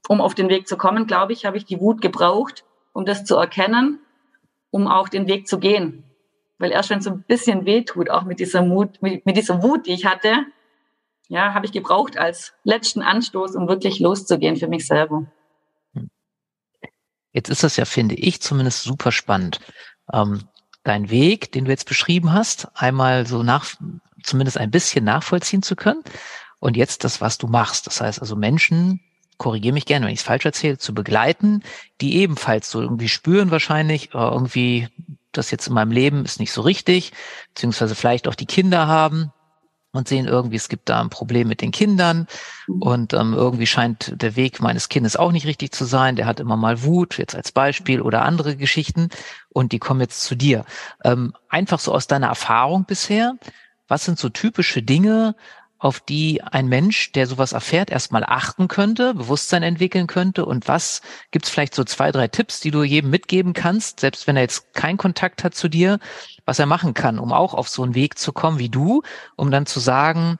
um 0.08 0.20
auf 0.20 0.34
den 0.34 0.48
Weg 0.48 0.68
zu 0.68 0.76
kommen, 0.76 1.06
glaube 1.06 1.32
ich, 1.32 1.46
habe 1.46 1.56
ich 1.56 1.64
die 1.64 1.80
Wut 1.80 2.00
gebraucht, 2.00 2.64
um 2.92 3.04
das 3.04 3.24
zu 3.24 3.36
erkennen, 3.36 4.00
um 4.70 4.86
auch 4.86 5.08
den 5.08 5.26
Weg 5.26 5.48
zu 5.48 5.58
gehen. 5.58 6.04
Weil 6.58 6.70
erst 6.70 6.90
wenn 6.90 6.98
es 6.98 7.04
so 7.04 7.10
ein 7.10 7.24
bisschen 7.26 7.66
weh 7.66 7.82
tut, 7.82 8.10
auch 8.10 8.24
mit 8.24 8.38
dieser 8.38 8.62
Mut, 8.62 9.02
mit, 9.02 9.26
mit 9.26 9.36
dieser 9.36 9.62
Wut, 9.62 9.86
die 9.86 9.92
ich 9.92 10.06
hatte, 10.06 10.46
ja, 11.28 11.54
habe 11.54 11.66
ich 11.66 11.72
gebraucht 11.72 12.18
als 12.18 12.52
letzten 12.64 13.02
Anstoß, 13.02 13.56
um 13.56 13.68
wirklich 13.68 13.98
loszugehen 13.98 14.56
für 14.56 14.68
mich 14.68 14.86
selber. 14.86 15.26
Jetzt 17.32 17.48
ist 17.48 17.64
das 17.64 17.76
ja, 17.76 17.84
finde 17.84 18.14
ich, 18.14 18.40
zumindest 18.40 18.84
super 18.84 19.10
spannend. 19.10 19.58
Ähm, 20.12 20.42
dein 20.84 21.10
Weg, 21.10 21.50
den 21.50 21.64
du 21.64 21.70
jetzt 21.70 21.88
beschrieben 21.88 22.32
hast, 22.32 22.68
einmal 22.74 23.26
so 23.26 23.42
nach, 23.42 23.74
zumindest 24.22 24.58
ein 24.58 24.70
bisschen 24.70 25.04
nachvollziehen 25.04 25.62
zu 25.62 25.74
können. 25.74 26.02
Und 26.60 26.76
jetzt 26.76 27.02
das, 27.04 27.20
was 27.20 27.36
du 27.36 27.48
machst. 27.48 27.86
Das 27.86 28.00
heißt 28.00 28.20
also 28.20 28.36
Menschen, 28.36 29.00
korrigiere 29.36 29.74
mich 29.74 29.86
gerne, 29.86 30.06
wenn 30.06 30.12
ich 30.12 30.20
es 30.20 30.24
falsch 30.24 30.44
erzähle, 30.44 30.78
zu 30.78 30.94
begleiten, 30.94 31.62
die 32.00 32.16
ebenfalls 32.16 32.70
so 32.70 32.80
irgendwie 32.80 33.08
spüren 33.08 33.50
wahrscheinlich, 33.50 34.14
äh, 34.14 34.18
irgendwie 34.18 34.88
das 35.32 35.50
jetzt 35.50 35.66
in 35.66 35.74
meinem 35.74 35.90
Leben 35.90 36.24
ist 36.24 36.38
nicht 36.38 36.52
so 36.52 36.60
richtig, 36.60 37.12
beziehungsweise 37.54 37.94
vielleicht 37.94 38.28
auch 38.28 38.36
die 38.36 38.46
Kinder 38.46 38.86
haben, 38.86 39.32
und 39.94 40.08
sehen 40.08 40.26
irgendwie, 40.26 40.56
es 40.56 40.68
gibt 40.68 40.88
da 40.88 41.00
ein 41.00 41.08
Problem 41.08 41.48
mit 41.48 41.60
den 41.60 41.70
Kindern 41.70 42.26
mhm. 42.66 42.82
und 42.82 43.14
ähm, 43.14 43.32
irgendwie 43.32 43.66
scheint 43.66 44.20
der 44.20 44.36
Weg 44.36 44.60
meines 44.60 44.88
Kindes 44.88 45.16
auch 45.16 45.32
nicht 45.32 45.46
richtig 45.46 45.72
zu 45.72 45.84
sein. 45.84 46.16
Der 46.16 46.26
hat 46.26 46.40
immer 46.40 46.56
mal 46.56 46.82
Wut, 46.82 47.16
jetzt 47.16 47.34
als 47.34 47.52
Beispiel 47.52 48.02
oder 48.02 48.22
andere 48.22 48.56
Geschichten 48.56 49.08
und 49.50 49.72
die 49.72 49.78
kommen 49.78 50.00
jetzt 50.00 50.24
zu 50.24 50.34
dir. 50.34 50.64
Ähm, 51.04 51.32
einfach 51.48 51.78
so 51.78 51.92
aus 51.92 52.08
deiner 52.08 52.26
Erfahrung 52.26 52.84
bisher, 52.84 53.34
was 53.86 54.04
sind 54.04 54.18
so 54.18 54.28
typische 54.28 54.82
Dinge, 54.82 55.36
auf 55.78 56.00
die 56.00 56.42
ein 56.42 56.68
Mensch, 56.68 57.12
der 57.12 57.26
sowas 57.26 57.52
erfährt, 57.52 57.90
erstmal 57.90 58.24
achten 58.24 58.68
könnte, 58.68 59.14
Bewusstsein 59.14 59.62
entwickeln 59.62 60.06
könnte? 60.06 60.46
Und 60.46 60.68
was 60.68 61.02
gibt's 61.30 61.50
vielleicht 61.50 61.74
so 61.74 61.84
zwei, 61.84 62.10
drei 62.12 62.28
Tipps, 62.28 62.60
die 62.60 62.70
du 62.70 62.82
jedem 62.82 63.10
mitgeben 63.10 63.52
kannst, 63.52 64.00
selbst 64.00 64.26
wenn 64.26 64.36
er 64.36 64.42
jetzt 64.42 64.72
keinen 64.74 64.96
Kontakt 64.96 65.44
hat 65.44 65.54
zu 65.54 65.68
dir, 65.68 65.98
was 66.46 66.58
er 66.58 66.66
machen 66.66 66.94
kann, 66.94 67.18
um 67.18 67.32
auch 67.32 67.54
auf 67.54 67.68
so 67.68 67.82
einen 67.82 67.94
Weg 67.94 68.18
zu 68.18 68.32
kommen 68.32 68.58
wie 68.58 68.68
du, 68.68 69.02
um 69.36 69.50
dann 69.50 69.66
zu 69.66 69.80
sagen, 69.80 70.38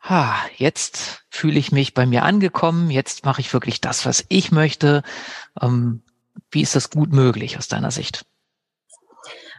ha, 0.00 0.36
jetzt 0.56 1.24
fühle 1.30 1.58
ich 1.58 1.72
mich 1.72 1.94
bei 1.94 2.06
mir 2.06 2.22
angekommen, 2.22 2.90
jetzt 2.90 3.24
mache 3.24 3.40
ich 3.40 3.52
wirklich 3.52 3.80
das, 3.80 4.06
was 4.06 4.24
ich 4.28 4.52
möchte. 4.52 5.02
Ähm, 5.60 6.02
wie 6.50 6.62
ist 6.62 6.76
das 6.76 6.90
gut 6.90 7.12
möglich 7.12 7.58
aus 7.58 7.68
deiner 7.68 7.90
Sicht? 7.90 8.24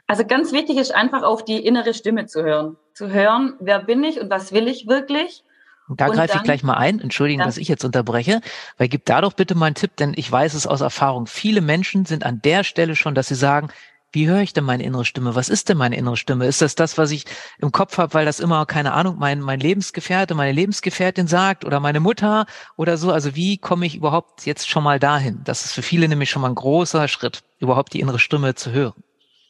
Also 0.07 0.25
ganz 0.25 0.53
wichtig 0.53 0.77
ist 0.77 0.95
einfach 0.95 1.23
auf 1.23 1.43
die 1.43 1.65
innere 1.65 1.93
Stimme 1.93 2.25
zu 2.25 2.41
hören. 2.41 2.77
Zu 2.93 3.09
hören, 3.11 3.55
wer 3.59 3.79
bin 3.79 4.03
ich 4.03 4.19
und 4.19 4.29
was 4.29 4.53
will 4.53 4.67
ich 4.67 4.87
wirklich? 4.87 5.43
Da 5.89 6.07
greife 6.09 6.37
ich 6.37 6.43
gleich 6.43 6.63
mal 6.63 6.73
ein, 6.73 6.99
entschuldigen, 6.99 7.39
ja. 7.39 7.45
dass 7.45 7.57
ich 7.57 7.67
jetzt 7.67 7.85
unterbreche, 7.85 8.41
weil 8.77 8.89
gib 8.89 9.05
da 9.05 9.21
doch 9.21 9.33
bitte 9.33 9.55
mal 9.55 9.67
einen 9.67 9.75
Tipp, 9.75 9.95
denn 9.95 10.13
ich 10.15 10.29
weiß 10.29 10.53
es 10.53 10.67
aus 10.67 10.81
Erfahrung. 10.81 11.27
Viele 11.27 11.61
Menschen 11.61 12.05
sind 12.05 12.25
an 12.25 12.41
der 12.41 12.65
Stelle 12.65 12.95
schon, 12.95 13.15
dass 13.15 13.29
sie 13.29 13.35
sagen, 13.35 13.69
wie 14.11 14.27
höre 14.27 14.41
ich 14.41 14.53
denn 14.53 14.63
meine 14.63 14.83
innere 14.83 15.05
Stimme? 15.05 15.35
Was 15.35 15.49
ist 15.49 15.69
denn 15.69 15.77
meine 15.77 15.97
innere 15.97 16.17
Stimme? 16.17 16.45
Ist 16.45 16.61
das 16.61 16.75
das, 16.75 16.97
was 16.97 17.11
ich 17.11 17.25
im 17.59 17.71
Kopf 17.71 17.97
habe, 17.97 18.13
weil 18.13 18.25
das 18.25 18.39
immer, 18.39 18.65
keine 18.65 18.93
Ahnung, 18.93 19.17
mein, 19.19 19.41
mein 19.41 19.59
Lebensgefährte, 19.59 20.33
meine 20.33 20.53
Lebensgefährtin 20.53 21.27
sagt 21.27 21.65
oder 21.65 21.79
meine 21.79 21.99
Mutter 21.99 22.45
oder 22.77 22.97
so? 22.97 23.11
Also 23.11 23.35
wie 23.35 23.57
komme 23.57 23.85
ich 23.85 23.95
überhaupt 23.95 24.45
jetzt 24.45 24.69
schon 24.69 24.83
mal 24.83 24.99
dahin? 24.99 25.41
Das 25.43 25.65
ist 25.65 25.73
für 25.73 25.81
viele 25.81 26.07
nämlich 26.07 26.29
schon 26.29 26.41
mal 26.41 26.49
ein 26.49 26.55
großer 26.55 27.07
Schritt, 27.07 27.43
überhaupt 27.59 27.93
die 27.93 27.99
innere 27.99 28.19
Stimme 28.19 28.55
zu 28.55 28.71
hören. 28.71 29.03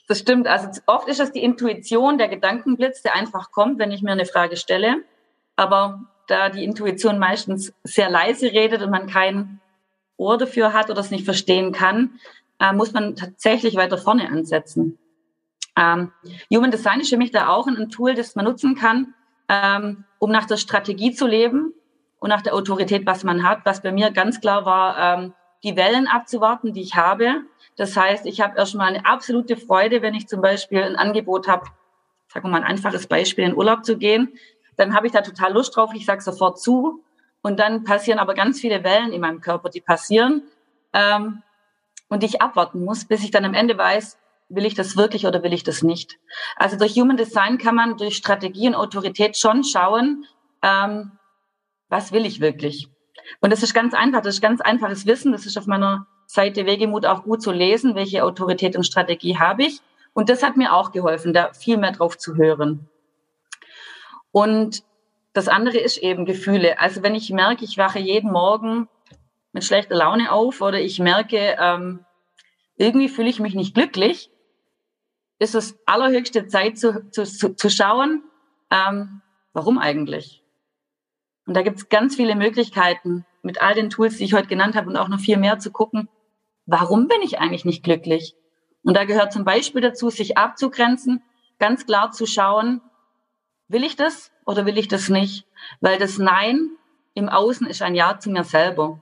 Das 0.07 0.19
stimmt. 0.19 0.47
Also 0.47 0.69
oft 0.85 1.07
ist 1.09 1.19
es 1.19 1.33
die 1.33 1.43
Intuition, 1.43 2.17
der 2.17 2.29
Gedankenblitz, 2.29 3.01
der 3.01 3.15
einfach 3.15 3.51
kommt, 3.51 3.77
wenn 3.77 3.91
ich 3.91 4.01
mir 4.01 4.13
eine 4.13 4.25
Frage 4.25 4.55
stelle. 4.55 5.03
Aber 5.57 6.05
da 6.27 6.49
die 6.49 6.63
Intuition 6.63 7.19
meistens 7.19 7.73
sehr 7.83 8.09
leise 8.09 8.51
redet 8.51 8.81
und 8.81 8.89
man 8.89 9.07
kein 9.07 9.59
Ohr 10.15 10.37
dafür 10.37 10.73
hat 10.73 10.89
oder 10.89 11.01
es 11.01 11.11
nicht 11.11 11.25
verstehen 11.25 11.73
kann, 11.73 12.19
äh, 12.59 12.73
muss 12.73 12.93
man 12.93 13.15
tatsächlich 13.15 13.75
weiter 13.75 13.97
vorne 13.97 14.29
ansetzen. 14.29 14.97
Ähm, 15.77 16.11
Human 16.51 16.71
Design 16.71 17.01
ist 17.01 17.09
für 17.09 17.17
mich 17.17 17.31
da 17.31 17.49
auch 17.49 17.67
ein, 17.67 17.89
Tool, 17.89 18.15
das 18.15 18.35
man 18.35 18.45
nutzen 18.45 18.75
kann, 18.75 19.13
ähm, 19.47 20.05
um 20.19 20.31
nach 20.31 20.45
der 20.45 20.57
Strategie 20.57 21.11
zu 21.11 21.27
leben 21.27 21.73
und 22.19 22.29
nach 22.29 22.41
der 22.41 22.55
Autorität, 22.55 23.05
was 23.05 23.23
man 23.23 23.43
hat. 23.43 23.59
Was 23.65 23.83
bei 23.83 23.91
mir 23.91 24.11
ganz 24.11 24.41
klar 24.41 24.65
war, 24.65 24.97
ähm, 24.97 25.33
die 25.63 25.75
Wellen 25.75 26.07
abzuwarten, 26.07 26.73
die 26.73 26.81
ich 26.81 26.95
habe 26.95 27.41
das 27.77 27.95
heißt, 27.95 28.25
ich 28.25 28.41
habe 28.41 28.57
erstmal 28.57 28.89
eine 28.89 29.05
absolute 29.05 29.55
Freude, 29.55 30.01
wenn 30.01 30.15
ich 30.15 30.27
zum 30.27 30.41
Beispiel 30.41 30.81
ein 30.81 30.95
Angebot 30.95 31.47
habe, 31.47 31.65
sagen 32.27 32.45
wir 32.45 32.51
mal 32.51 32.57
ein 32.57 32.71
einfaches 32.71 33.07
Beispiel, 33.07 33.45
in 33.45 33.55
Urlaub 33.55 33.85
zu 33.85 33.97
gehen, 33.97 34.33
dann 34.75 34.93
habe 34.93 35.07
ich 35.07 35.13
da 35.13 35.21
total 35.21 35.53
Lust 35.53 35.75
drauf, 35.75 35.91
ich 35.93 36.05
sage 36.05 36.21
sofort 36.21 36.59
zu 36.59 37.03
und 37.41 37.59
dann 37.59 37.83
passieren 37.83 38.19
aber 38.19 38.33
ganz 38.33 38.59
viele 38.59 38.83
Wellen 38.83 39.13
in 39.13 39.21
meinem 39.21 39.41
Körper, 39.41 39.69
die 39.69 39.81
passieren 39.81 40.43
ähm, 40.93 41.43
und 42.09 42.23
ich 42.23 42.41
abwarten 42.41 42.83
muss, 42.83 43.05
bis 43.05 43.23
ich 43.23 43.31
dann 43.31 43.45
am 43.45 43.53
Ende 43.53 43.77
weiß, 43.77 44.17
will 44.49 44.65
ich 44.65 44.73
das 44.73 44.97
wirklich 44.97 45.27
oder 45.27 45.43
will 45.43 45.53
ich 45.53 45.63
das 45.63 45.83
nicht. 45.83 46.17
Also 46.55 46.77
durch 46.77 46.95
Human 46.95 47.17
Design 47.17 47.57
kann 47.57 47.75
man 47.75 47.97
durch 47.97 48.17
Strategie 48.17 48.67
und 48.67 48.75
Autorität 48.75 49.37
schon 49.37 49.63
schauen, 49.63 50.25
ähm, 50.63 51.11
was 51.89 52.11
will 52.11 52.25
ich 52.25 52.39
wirklich. 52.39 52.89
Und 53.39 53.51
das 53.51 53.61
ist 53.61 53.73
ganz 53.73 53.93
einfach, 53.93 54.21
das 54.21 54.35
ist 54.35 54.41
ganz 54.41 54.61
einfaches 54.61 55.05
Wissen, 55.05 55.31
das 55.31 55.45
ist 55.45 55.57
auf 55.57 55.67
meiner 55.67 56.07
Seite 56.27 56.65
Wegemut 56.65 57.05
auch 57.05 57.23
gut 57.23 57.41
zu 57.41 57.51
lesen, 57.51 57.95
welche 57.95 58.23
Autorität 58.23 58.75
und 58.75 58.83
Strategie 58.83 59.39
habe 59.39 59.63
ich. 59.63 59.79
Und 60.13 60.29
das 60.29 60.43
hat 60.43 60.57
mir 60.57 60.73
auch 60.73 60.91
geholfen, 60.91 61.33
da 61.33 61.53
viel 61.53 61.77
mehr 61.77 61.93
drauf 61.93 62.17
zu 62.17 62.35
hören. 62.35 62.89
Und 64.31 64.83
das 65.33 65.47
andere 65.47 65.77
ist 65.77 65.97
eben 65.97 66.25
Gefühle. 66.25 66.79
Also 66.79 67.01
wenn 67.01 67.15
ich 67.15 67.29
merke, 67.31 67.63
ich 67.63 67.77
wache 67.77 67.99
jeden 67.99 68.31
Morgen 68.31 68.89
mit 69.53 69.63
schlechter 69.63 69.95
Laune 69.95 70.31
auf 70.31 70.61
oder 70.61 70.79
ich 70.79 70.99
merke, 70.99 71.55
ähm, 71.59 72.05
irgendwie 72.75 73.09
fühle 73.09 73.29
ich 73.29 73.39
mich 73.39 73.55
nicht 73.55 73.73
glücklich, 73.73 74.29
ist 75.39 75.55
es 75.55 75.79
allerhöchste 75.85 76.47
Zeit 76.47 76.77
zu, 76.77 77.09
zu, 77.11 77.25
zu 77.25 77.69
schauen, 77.69 78.23
ähm, 78.69 79.21
warum 79.53 79.77
eigentlich? 79.77 80.43
Und 81.45 81.55
da 81.55 81.61
gibt 81.61 81.77
es 81.77 81.89
ganz 81.89 82.15
viele 82.15 82.35
Möglichkeiten, 82.35 83.25
mit 83.43 83.61
all 83.61 83.73
den 83.73 83.89
Tools, 83.89 84.17
die 84.17 84.25
ich 84.25 84.33
heute 84.33 84.47
genannt 84.47 84.75
habe 84.75 84.89
und 84.89 84.97
auch 84.97 85.07
noch 85.07 85.19
viel 85.19 85.37
mehr 85.37 85.57
zu 85.59 85.71
gucken, 85.71 86.09
warum 86.67 87.07
bin 87.07 87.21
ich 87.23 87.39
eigentlich 87.39 87.65
nicht 87.65 87.83
glücklich? 87.83 88.35
Und 88.83 88.95
da 88.95 89.05
gehört 89.05 89.33
zum 89.33 89.43
Beispiel 89.43 89.81
dazu, 89.81 90.09
sich 90.11 90.37
abzugrenzen, 90.37 91.23
ganz 91.57 91.85
klar 91.85 92.11
zu 92.11 92.27
schauen, 92.27 92.81
will 93.67 93.83
ich 93.83 93.95
das 93.95 94.31
oder 94.45 94.65
will 94.65 94.77
ich 94.77 94.87
das 94.87 95.09
nicht? 95.09 95.47
Weil 95.81 95.97
das 95.97 96.19
Nein 96.19 96.69
im 97.15 97.29
Außen 97.29 97.65
ist 97.65 97.81
ein 97.81 97.95
Ja 97.95 98.19
zu 98.19 98.29
mir 98.29 98.43
selber. 98.43 99.01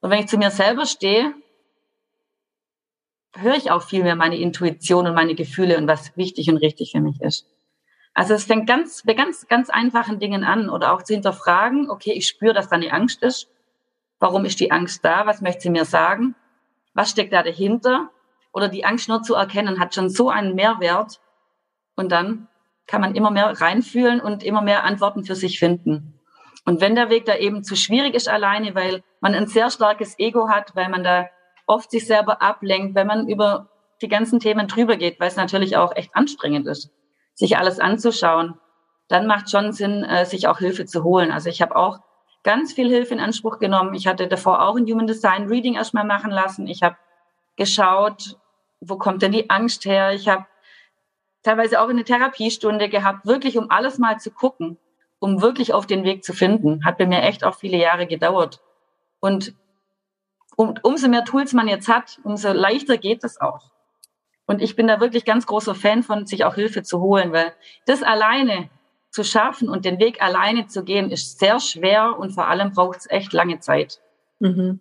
Und 0.00 0.10
wenn 0.10 0.18
ich 0.18 0.26
zu 0.26 0.36
mir 0.36 0.50
selber 0.50 0.86
stehe, 0.86 1.32
höre 3.36 3.56
ich 3.56 3.70
auch 3.70 3.82
viel 3.82 4.02
mehr 4.02 4.16
meine 4.16 4.38
Intuition 4.38 5.06
und 5.06 5.14
meine 5.14 5.34
Gefühle 5.34 5.78
und 5.78 5.86
was 5.86 6.16
wichtig 6.16 6.50
und 6.50 6.58
richtig 6.58 6.92
für 6.92 7.00
mich 7.00 7.20
ist. 7.20 7.46
Also 8.12 8.34
es 8.34 8.44
fängt 8.44 8.68
ganz, 8.68 9.02
bei 9.02 9.14
ganz, 9.14 9.48
ganz 9.48 9.70
einfachen 9.70 10.20
Dingen 10.20 10.44
an 10.44 10.68
oder 10.70 10.92
auch 10.92 11.02
zu 11.02 11.14
hinterfragen, 11.14 11.90
okay, 11.90 12.12
ich 12.12 12.28
spüre, 12.28 12.54
dass 12.54 12.68
da 12.68 12.76
eine 12.76 12.92
Angst 12.92 13.22
ist. 13.22 13.48
Warum 14.20 14.44
ist 14.44 14.60
die 14.60 14.70
Angst 14.70 15.04
da? 15.04 15.26
Was 15.26 15.40
möchte 15.40 15.62
sie 15.62 15.70
mir 15.70 15.84
sagen? 15.84 16.36
Was 16.94 17.10
steckt 17.10 17.32
da 17.32 17.42
dahinter? 17.42 18.10
Oder 18.52 18.68
die 18.68 18.84
Angst 18.84 19.08
nur 19.08 19.22
zu 19.22 19.34
erkennen, 19.34 19.80
hat 19.80 19.94
schon 19.94 20.08
so 20.08 20.30
einen 20.30 20.54
Mehrwert. 20.54 21.20
Und 21.96 22.12
dann 22.12 22.48
kann 22.86 23.00
man 23.00 23.14
immer 23.14 23.30
mehr 23.30 23.60
reinfühlen 23.60 24.20
und 24.20 24.42
immer 24.42 24.62
mehr 24.62 24.84
Antworten 24.84 25.24
für 25.24 25.34
sich 25.34 25.58
finden. 25.58 26.20
Und 26.64 26.80
wenn 26.80 26.94
der 26.94 27.10
Weg 27.10 27.26
da 27.26 27.36
eben 27.36 27.62
zu 27.62 27.76
schwierig 27.76 28.14
ist 28.14 28.28
alleine, 28.28 28.74
weil 28.74 29.02
man 29.20 29.34
ein 29.34 29.46
sehr 29.46 29.70
starkes 29.70 30.18
Ego 30.18 30.48
hat, 30.48 30.74
weil 30.74 30.88
man 30.88 31.04
da 31.04 31.28
oft 31.66 31.90
sich 31.90 32.06
selber 32.06 32.42
ablenkt, 32.42 32.94
wenn 32.94 33.06
man 33.06 33.28
über 33.28 33.68
die 34.02 34.08
ganzen 34.08 34.40
Themen 34.40 34.66
drüber 34.66 34.96
geht, 34.96 35.20
weil 35.20 35.28
es 35.28 35.36
natürlich 35.36 35.76
auch 35.76 35.94
echt 35.94 36.14
anstrengend 36.14 36.66
ist, 36.66 36.90
sich 37.34 37.56
alles 37.56 37.80
anzuschauen, 37.80 38.58
dann 39.08 39.26
macht 39.26 39.50
schon 39.50 39.72
Sinn, 39.72 40.04
äh, 40.04 40.24
sich 40.24 40.48
auch 40.48 40.58
Hilfe 40.58 40.86
zu 40.86 41.04
holen. 41.04 41.30
Also 41.30 41.48
ich 41.48 41.60
habe 41.60 41.76
auch 41.76 42.00
ganz 42.44 42.72
viel 42.74 42.88
Hilfe 42.88 43.14
in 43.14 43.20
Anspruch 43.20 43.58
genommen. 43.58 43.94
Ich 43.94 44.06
hatte 44.06 44.28
davor 44.28 44.62
auch 44.62 44.76
ein 44.76 44.86
Human 44.86 45.06
Design 45.06 45.48
Reading 45.48 45.74
erstmal 45.74 46.04
machen 46.04 46.30
lassen. 46.30 46.68
Ich 46.68 46.82
habe 46.82 46.96
geschaut, 47.56 48.38
wo 48.80 48.96
kommt 48.96 49.22
denn 49.22 49.32
die 49.32 49.50
Angst 49.50 49.84
her? 49.86 50.12
Ich 50.12 50.28
habe 50.28 50.46
teilweise 51.42 51.80
auch 51.80 51.88
eine 51.88 52.04
Therapiestunde 52.04 52.88
gehabt, 52.88 53.26
wirklich 53.26 53.58
um 53.58 53.70
alles 53.70 53.98
mal 53.98 54.18
zu 54.20 54.30
gucken, 54.30 54.78
um 55.18 55.40
wirklich 55.40 55.72
auf 55.72 55.86
den 55.86 56.04
Weg 56.04 56.22
zu 56.22 56.32
finden. 56.32 56.84
Hat 56.84 56.98
bei 56.98 57.06
mir 57.06 57.22
echt 57.22 57.44
auch 57.44 57.56
viele 57.56 57.78
Jahre 57.78 58.06
gedauert. 58.06 58.60
Und 59.20 59.54
um, 60.56 60.74
umso 60.82 61.08
mehr 61.08 61.24
Tools 61.24 61.54
man 61.54 61.66
jetzt 61.66 61.88
hat, 61.88 62.20
umso 62.24 62.52
leichter 62.52 62.98
geht 62.98 63.24
es 63.24 63.40
auch. 63.40 63.70
Und 64.46 64.60
ich 64.60 64.76
bin 64.76 64.86
da 64.86 65.00
wirklich 65.00 65.24
ganz 65.24 65.46
großer 65.46 65.74
Fan 65.74 66.02
von, 66.02 66.26
sich 66.26 66.44
auch 66.44 66.54
Hilfe 66.54 66.82
zu 66.82 67.00
holen, 67.00 67.32
weil 67.32 67.54
das 67.86 68.02
alleine 68.02 68.68
zu 69.14 69.22
schaffen 69.22 69.68
und 69.68 69.84
den 69.84 70.00
Weg 70.00 70.20
alleine 70.20 70.66
zu 70.66 70.82
gehen, 70.82 71.10
ist 71.10 71.38
sehr 71.38 71.60
schwer 71.60 72.18
und 72.18 72.32
vor 72.32 72.48
allem 72.48 72.72
braucht 72.72 72.98
es 72.98 73.10
echt 73.10 73.32
lange 73.32 73.60
Zeit. 73.60 74.00
Mhm. 74.40 74.80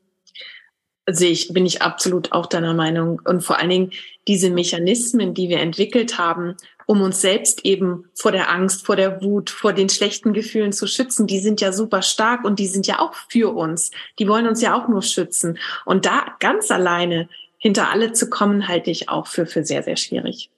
Sehe 1.08 1.32
ich, 1.32 1.54
bin 1.54 1.66
ich 1.66 1.84
absolut 1.84 2.32
auch 2.32 2.48
deiner 2.48 2.74
Meinung. 2.74 3.22
Und 3.26 3.44
vor 3.44 3.60
allen 3.60 3.70
Dingen 3.70 3.92
diese 4.28 4.50
Mechanismen, 4.50 5.36
die 5.36 5.50
wir 5.50 5.60
entwickelt 5.60 6.18
haben, 6.18 6.56
um 6.88 7.02
uns 7.02 7.22
selbst 7.22 7.64
eben 7.64 8.06
vor 8.16 8.32
der 8.32 8.50
Angst, 8.50 8.86
vor 8.86 8.96
der 8.96 9.22
Wut, 9.22 9.52
vor 9.52 9.72
den 9.72 9.90
schlechten 9.90 10.34
Gefühlen 10.34 10.74
zu 10.74 10.88
schützen, 10.88 11.28
die 11.28 11.40
sind 11.40 11.62
ja 11.62 11.72
super 11.72 12.02
stark 12.02 12.44
und 12.44 12.58
die 12.58 12.68
sind 12.68 12.88
ja 12.88 13.00
auch 13.00 13.14
für 13.30 13.54
uns. 13.54 13.92
Die 14.18 14.28
wollen 14.28 14.48
uns 14.48 14.62
ja 14.62 14.76
auch 14.76 14.88
nur 14.88 15.04
schützen. 15.04 15.60
Und 15.86 16.08
da 16.08 16.26
ganz 16.40 16.72
alleine 16.72 17.30
hinter 17.58 17.92
alle 17.92 18.14
zu 18.14 18.30
kommen, 18.30 18.68
halte 18.68 18.90
ich 18.90 19.10
auch 19.10 19.28
für, 19.28 19.46
für 19.46 19.64
sehr, 19.64 19.84
sehr 19.84 19.96
schwierig. 19.96 20.50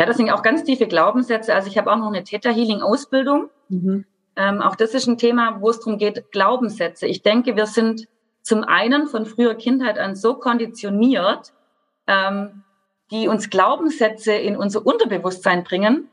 Ja, 0.00 0.06
das 0.06 0.16
sind 0.16 0.30
auch 0.30 0.42
ganz 0.42 0.64
tiefe 0.64 0.86
Glaubenssätze. 0.86 1.54
Also 1.54 1.68
ich 1.68 1.76
habe 1.76 1.92
auch 1.92 1.98
noch 1.98 2.06
eine 2.06 2.24
Theta 2.24 2.48
Healing 2.48 2.80
Ausbildung. 2.80 3.50
Mhm. 3.68 4.06
Ähm, 4.34 4.62
auch 4.62 4.74
das 4.74 4.94
ist 4.94 5.06
ein 5.06 5.18
Thema, 5.18 5.60
wo 5.60 5.68
es 5.68 5.80
darum 5.80 5.98
geht, 5.98 6.32
Glaubenssätze. 6.32 7.06
Ich 7.06 7.20
denke, 7.20 7.54
wir 7.54 7.66
sind 7.66 8.08
zum 8.40 8.64
einen 8.64 9.08
von 9.08 9.26
früher 9.26 9.54
Kindheit 9.54 9.98
an 9.98 10.16
so 10.16 10.36
konditioniert, 10.36 11.52
ähm, 12.06 12.64
die 13.10 13.28
uns 13.28 13.50
Glaubenssätze 13.50 14.32
in 14.32 14.56
unser 14.56 14.86
Unterbewusstsein 14.86 15.64
bringen, 15.64 16.08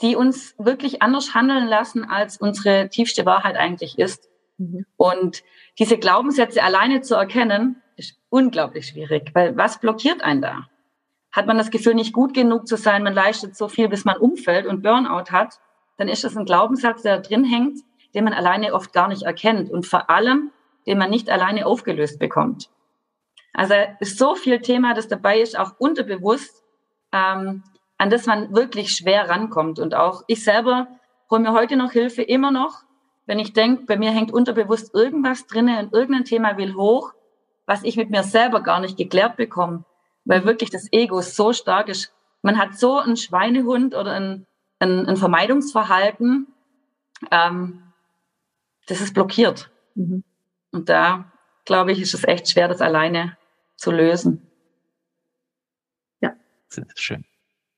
die 0.00 0.16
uns 0.16 0.54
wirklich 0.56 1.02
anders 1.02 1.34
handeln 1.34 1.68
lassen, 1.68 2.04
als 2.04 2.38
unsere 2.38 2.88
tiefste 2.88 3.26
Wahrheit 3.26 3.56
eigentlich 3.56 3.98
ist. 3.98 4.30
Mhm. 4.56 4.86
Und 4.96 5.42
diese 5.78 5.98
Glaubenssätze 5.98 6.62
alleine 6.62 7.02
zu 7.02 7.14
erkennen, 7.14 7.82
ist 7.96 8.16
unglaublich 8.30 8.86
schwierig, 8.86 9.32
weil 9.34 9.54
was 9.58 9.80
blockiert 9.80 10.22
einen 10.22 10.40
da? 10.40 10.69
Hat 11.32 11.46
man 11.46 11.58
das 11.58 11.70
Gefühl, 11.70 11.94
nicht 11.94 12.12
gut 12.12 12.34
genug 12.34 12.66
zu 12.66 12.76
sein, 12.76 13.02
man 13.02 13.14
leistet 13.14 13.56
so 13.56 13.68
viel, 13.68 13.88
bis 13.88 14.04
man 14.04 14.16
umfällt 14.16 14.66
und 14.66 14.82
Burnout 14.82 15.30
hat, 15.30 15.60
dann 15.96 16.08
ist 16.08 16.24
das 16.24 16.36
ein 16.36 16.44
Glaubenssatz, 16.44 17.02
der 17.02 17.16
da 17.16 17.22
drin 17.22 17.44
hängt, 17.44 17.78
den 18.14 18.24
man 18.24 18.32
alleine 18.32 18.74
oft 18.74 18.92
gar 18.92 19.08
nicht 19.08 19.22
erkennt 19.22 19.70
und 19.70 19.86
vor 19.86 20.10
allem, 20.10 20.50
den 20.86 20.98
man 20.98 21.10
nicht 21.10 21.30
alleine 21.30 21.66
aufgelöst 21.66 22.18
bekommt. 22.18 22.70
Also 23.52 23.74
ist 24.00 24.18
so 24.18 24.34
viel 24.34 24.60
Thema, 24.60 24.94
das 24.94 25.08
dabei 25.08 25.40
ist, 25.40 25.58
auch 25.58 25.72
unterbewusst, 25.78 26.64
ähm, 27.12 27.62
an 27.98 28.10
das 28.10 28.26
man 28.26 28.54
wirklich 28.54 28.92
schwer 28.92 29.28
rankommt. 29.28 29.78
Und 29.78 29.94
auch 29.94 30.22
ich 30.26 30.42
selber 30.42 30.88
hole 31.30 31.42
mir 31.42 31.52
heute 31.52 31.76
noch 31.76 31.92
Hilfe, 31.92 32.22
immer 32.22 32.50
noch, 32.50 32.82
wenn 33.26 33.38
ich 33.38 33.52
denke, 33.52 33.84
bei 33.84 33.96
mir 33.96 34.10
hängt 34.10 34.32
unterbewusst 34.32 34.94
irgendwas 34.94 35.46
drinne 35.46 35.78
und 35.78 35.92
irgendein 35.92 36.24
Thema 36.24 36.56
will 36.56 36.74
hoch, 36.74 37.12
was 37.66 37.84
ich 37.84 37.96
mit 37.96 38.10
mir 38.10 38.22
selber 38.22 38.62
gar 38.62 38.80
nicht 38.80 38.96
geklärt 38.96 39.36
bekomme, 39.36 39.84
weil 40.30 40.44
wirklich 40.44 40.70
das 40.70 40.86
Ego 40.92 41.20
so 41.22 41.52
stark 41.52 41.88
ist. 41.88 42.14
Man 42.42 42.56
hat 42.56 42.78
so 42.78 43.00
einen 43.00 43.16
Schweinehund 43.16 43.96
oder 43.96 44.12
ein, 44.12 44.46
ein, 44.78 45.06
ein 45.06 45.16
Vermeidungsverhalten, 45.16 46.46
ähm, 47.32 47.82
das 48.86 49.00
ist 49.00 49.12
blockiert. 49.12 49.70
Mhm. 49.96 50.22
Und 50.70 50.88
da, 50.88 51.32
glaube 51.64 51.90
ich, 51.90 52.00
ist 52.00 52.14
es 52.14 52.22
echt 52.22 52.48
schwer, 52.48 52.68
das 52.68 52.80
alleine 52.80 53.36
zu 53.74 53.90
lösen. 53.90 54.46
Ja. 56.20 56.32
Das 56.68 56.78
ist 56.78 57.02
schön. 57.02 57.24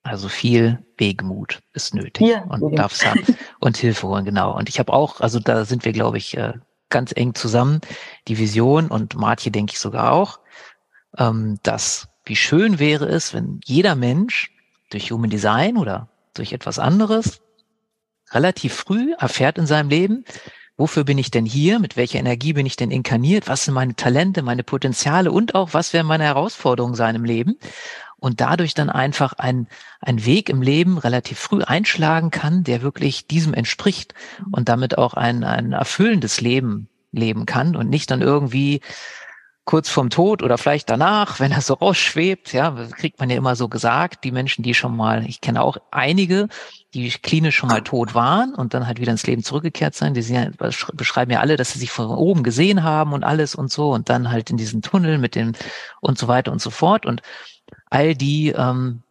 Also 0.02 0.28
viel 0.28 0.84
Wegmut 0.98 1.60
ist 1.72 1.94
nötig 1.94 2.28
ja, 2.28 2.42
und 2.44 2.76
darf 2.76 3.02
haben 3.02 3.24
und 3.60 3.78
Hilfe 3.78 4.08
holen, 4.08 4.26
genau. 4.26 4.54
Und 4.54 4.68
ich 4.68 4.78
habe 4.78 4.92
auch, 4.92 5.22
also 5.22 5.40
da 5.40 5.64
sind 5.64 5.86
wir, 5.86 5.92
glaube 5.92 6.18
ich, 6.18 6.36
äh, 6.36 6.52
ganz 6.90 7.12
eng 7.16 7.34
zusammen, 7.34 7.80
die 8.28 8.36
Vision 8.36 8.88
und 8.88 9.14
Martje 9.14 9.50
denke 9.50 9.72
ich 9.72 9.80
sogar 9.80 10.12
auch, 10.12 10.38
ähm, 11.16 11.58
dass 11.62 12.12
wie 12.24 12.37
schön 12.37 12.78
wäre 12.78 13.06
es, 13.06 13.35
wenn 13.35 13.61
jeder 13.64 13.94
Mensch 13.94 14.52
durch 14.90 15.11
Human 15.11 15.30
Design 15.30 15.76
oder 15.76 16.08
durch 16.35 16.52
etwas 16.52 16.78
anderes 16.78 17.40
relativ 18.30 18.74
früh 18.74 19.12
erfährt 19.18 19.58
in 19.58 19.66
seinem 19.66 19.88
Leben, 19.90 20.24
wofür 20.76 21.04
bin 21.04 21.18
ich 21.18 21.30
denn 21.30 21.44
hier, 21.44 21.78
mit 21.78 21.96
welcher 21.96 22.18
Energie 22.18 22.52
bin 22.54 22.66
ich 22.66 22.76
denn 22.76 22.90
inkarniert, 22.90 23.48
was 23.48 23.64
sind 23.64 23.74
meine 23.74 23.94
Talente, 23.94 24.42
meine 24.42 24.64
Potenziale 24.64 25.30
und 25.30 25.54
auch, 25.54 25.74
was 25.74 25.92
werden 25.92 26.06
meine 26.06 26.24
Herausforderungen 26.24 26.94
sein 26.94 27.14
im 27.14 27.24
Leben. 27.24 27.58
Und 28.16 28.40
dadurch 28.40 28.74
dann 28.74 28.88
einfach 28.88 29.32
ein, 29.32 29.66
ein 30.00 30.24
Weg 30.24 30.48
im 30.48 30.62
Leben 30.62 30.96
relativ 30.96 31.40
früh 31.40 31.62
einschlagen 31.62 32.30
kann, 32.30 32.62
der 32.62 32.80
wirklich 32.80 33.26
diesem 33.26 33.52
entspricht 33.52 34.14
und 34.52 34.68
damit 34.68 34.96
auch 34.96 35.14
ein, 35.14 35.42
ein 35.42 35.72
erfüllendes 35.72 36.40
Leben 36.40 36.88
leben 37.11 37.46
kann 37.46 37.74
und 37.74 37.90
nicht 37.90 38.11
dann 38.12 38.22
irgendwie 38.22 38.80
kurz 39.64 39.88
vorm 39.88 40.11
Tod 40.11 40.42
oder 40.42 40.59
vielleicht 40.59 40.90
danach, 40.90 41.38
wenn 41.38 41.53
er 41.53 41.61
so 41.61 41.75
rausschwebt, 41.75 42.53
ja, 42.53 42.75
kriegt 42.90 43.20
man 43.20 43.31
ja 43.31 43.37
immer 43.37 43.55
so 43.55 43.68
gesagt, 43.68 44.25
die 44.25 44.33
Menschen, 44.33 44.62
die 44.64 44.75
schon 44.75 44.96
mal, 44.96 45.25
ich 45.27 45.40
kenne 45.40 45.62
auch 45.62 45.77
einige, 45.92 46.48
die 46.94 47.09
klinisch 47.11 47.57
schon 47.57 47.68
mal 47.68 47.83
tot 47.83 48.14
waren 48.14 48.55
und 48.55 48.75
dann 48.75 48.87
halt 48.87 49.01
wieder 49.01 49.12
ins 49.12 49.27
Leben 49.27 49.44
zurückgekehrt 49.44 49.94
sind, 49.94 50.16
die 50.16 50.20
ja, 50.20 50.51
beschreiben 50.94 51.31
ja 51.31 51.40
alle, 51.40 51.57
dass 51.57 51.72
sie 51.72 51.79
sich 51.79 51.92
von 51.92 52.07
oben 52.07 52.42
gesehen 52.42 52.83
haben 52.83 53.12
und 53.12 53.22
alles 53.22 53.55
und 53.55 53.70
so 53.70 53.92
und 53.92 54.09
dann 54.09 54.31
halt 54.31 54.51
in 54.51 54.57
diesen 54.57 54.83
Tunnel 54.83 55.18
mit 55.18 55.37
dem 55.37 55.53
und 56.01 56.18
so 56.18 56.27
weiter 56.27 56.51
und 56.51 56.61
so 56.61 56.70
fort. 56.70 57.07
Und 57.07 57.22
all 57.88 58.16
die, 58.16 58.48
ähm, 58.48 59.03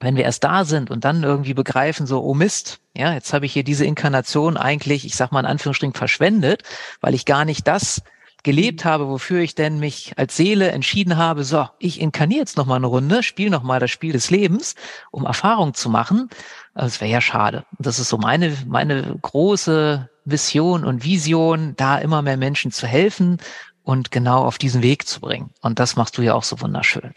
wenn 0.00 0.16
wir 0.16 0.24
erst 0.24 0.42
da 0.42 0.64
sind 0.64 0.90
und 0.90 1.04
dann 1.04 1.22
irgendwie 1.22 1.54
begreifen, 1.54 2.06
so, 2.06 2.22
oh 2.24 2.34
Mist, 2.34 2.80
ja, 2.96 3.12
jetzt 3.12 3.32
habe 3.34 3.44
ich 3.44 3.52
hier 3.52 3.62
diese 3.62 3.84
Inkarnation 3.84 4.56
eigentlich, 4.56 5.04
ich 5.04 5.16
sag 5.16 5.32
mal 5.32 5.40
in 5.40 5.46
Anführungsstrichen, 5.46 5.94
verschwendet, 5.94 6.62
weil 7.02 7.14
ich 7.14 7.26
gar 7.26 7.44
nicht 7.44 7.68
das 7.68 8.02
gelebt 8.42 8.84
mhm. 8.84 8.88
habe, 8.88 9.08
wofür 9.08 9.40
ich 9.40 9.54
denn 9.54 9.78
mich 9.78 10.12
als 10.16 10.36
Seele 10.36 10.70
entschieden 10.70 11.16
habe, 11.16 11.44
so, 11.44 11.68
ich 11.78 12.00
inkarniere 12.00 12.40
jetzt 12.40 12.56
noch 12.56 12.66
mal 12.66 12.76
eine 12.76 12.86
Runde, 12.86 13.22
spiele 13.22 13.50
noch 13.50 13.62
mal 13.62 13.80
das 13.80 13.90
Spiel 13.90 14.12
des 14.12 14.30
Lebens, 14.30 14.74
um 15.10 15.24
Erfahrung 15.26 15.74
zu 15.74 15.88
machen. 15.90 16.28
Das 16.74 17.00
wäre 17.00 17.10
ja 17.10 17.20
schade. 17.20 17.64
Das 17.78 17.98
ist 17.98 18.08
so 18.08 18.18
meine, 18.18 18.56
meine 18.66 19.16
große 19.20 20.08
Vision 20.24 20.84
und 20.84 21.04
Vision, 21.04 21.74
da 21.76 21.98
immer 21.98 22.22
mehr 22.22 22.36
Menschen 22.36 22.70
zu 22.70 22.86
helfen 22.86 23.38
und 23.82 24.10
genau 24.10 24.44
auf 24.44 24.58
diesen 24.58 24.82
Weg 24.82 25.06
zu 25.06 25.20
bringen. 25.20 25.50
Und 25.60 25.78
das 25.78 25.96
machst 25.96 26.16
du 26.16 26.22
ja 26.22 26.34
auch 26.34 26.44
so 26.44 26.60
wunderschön. 26.60 27.12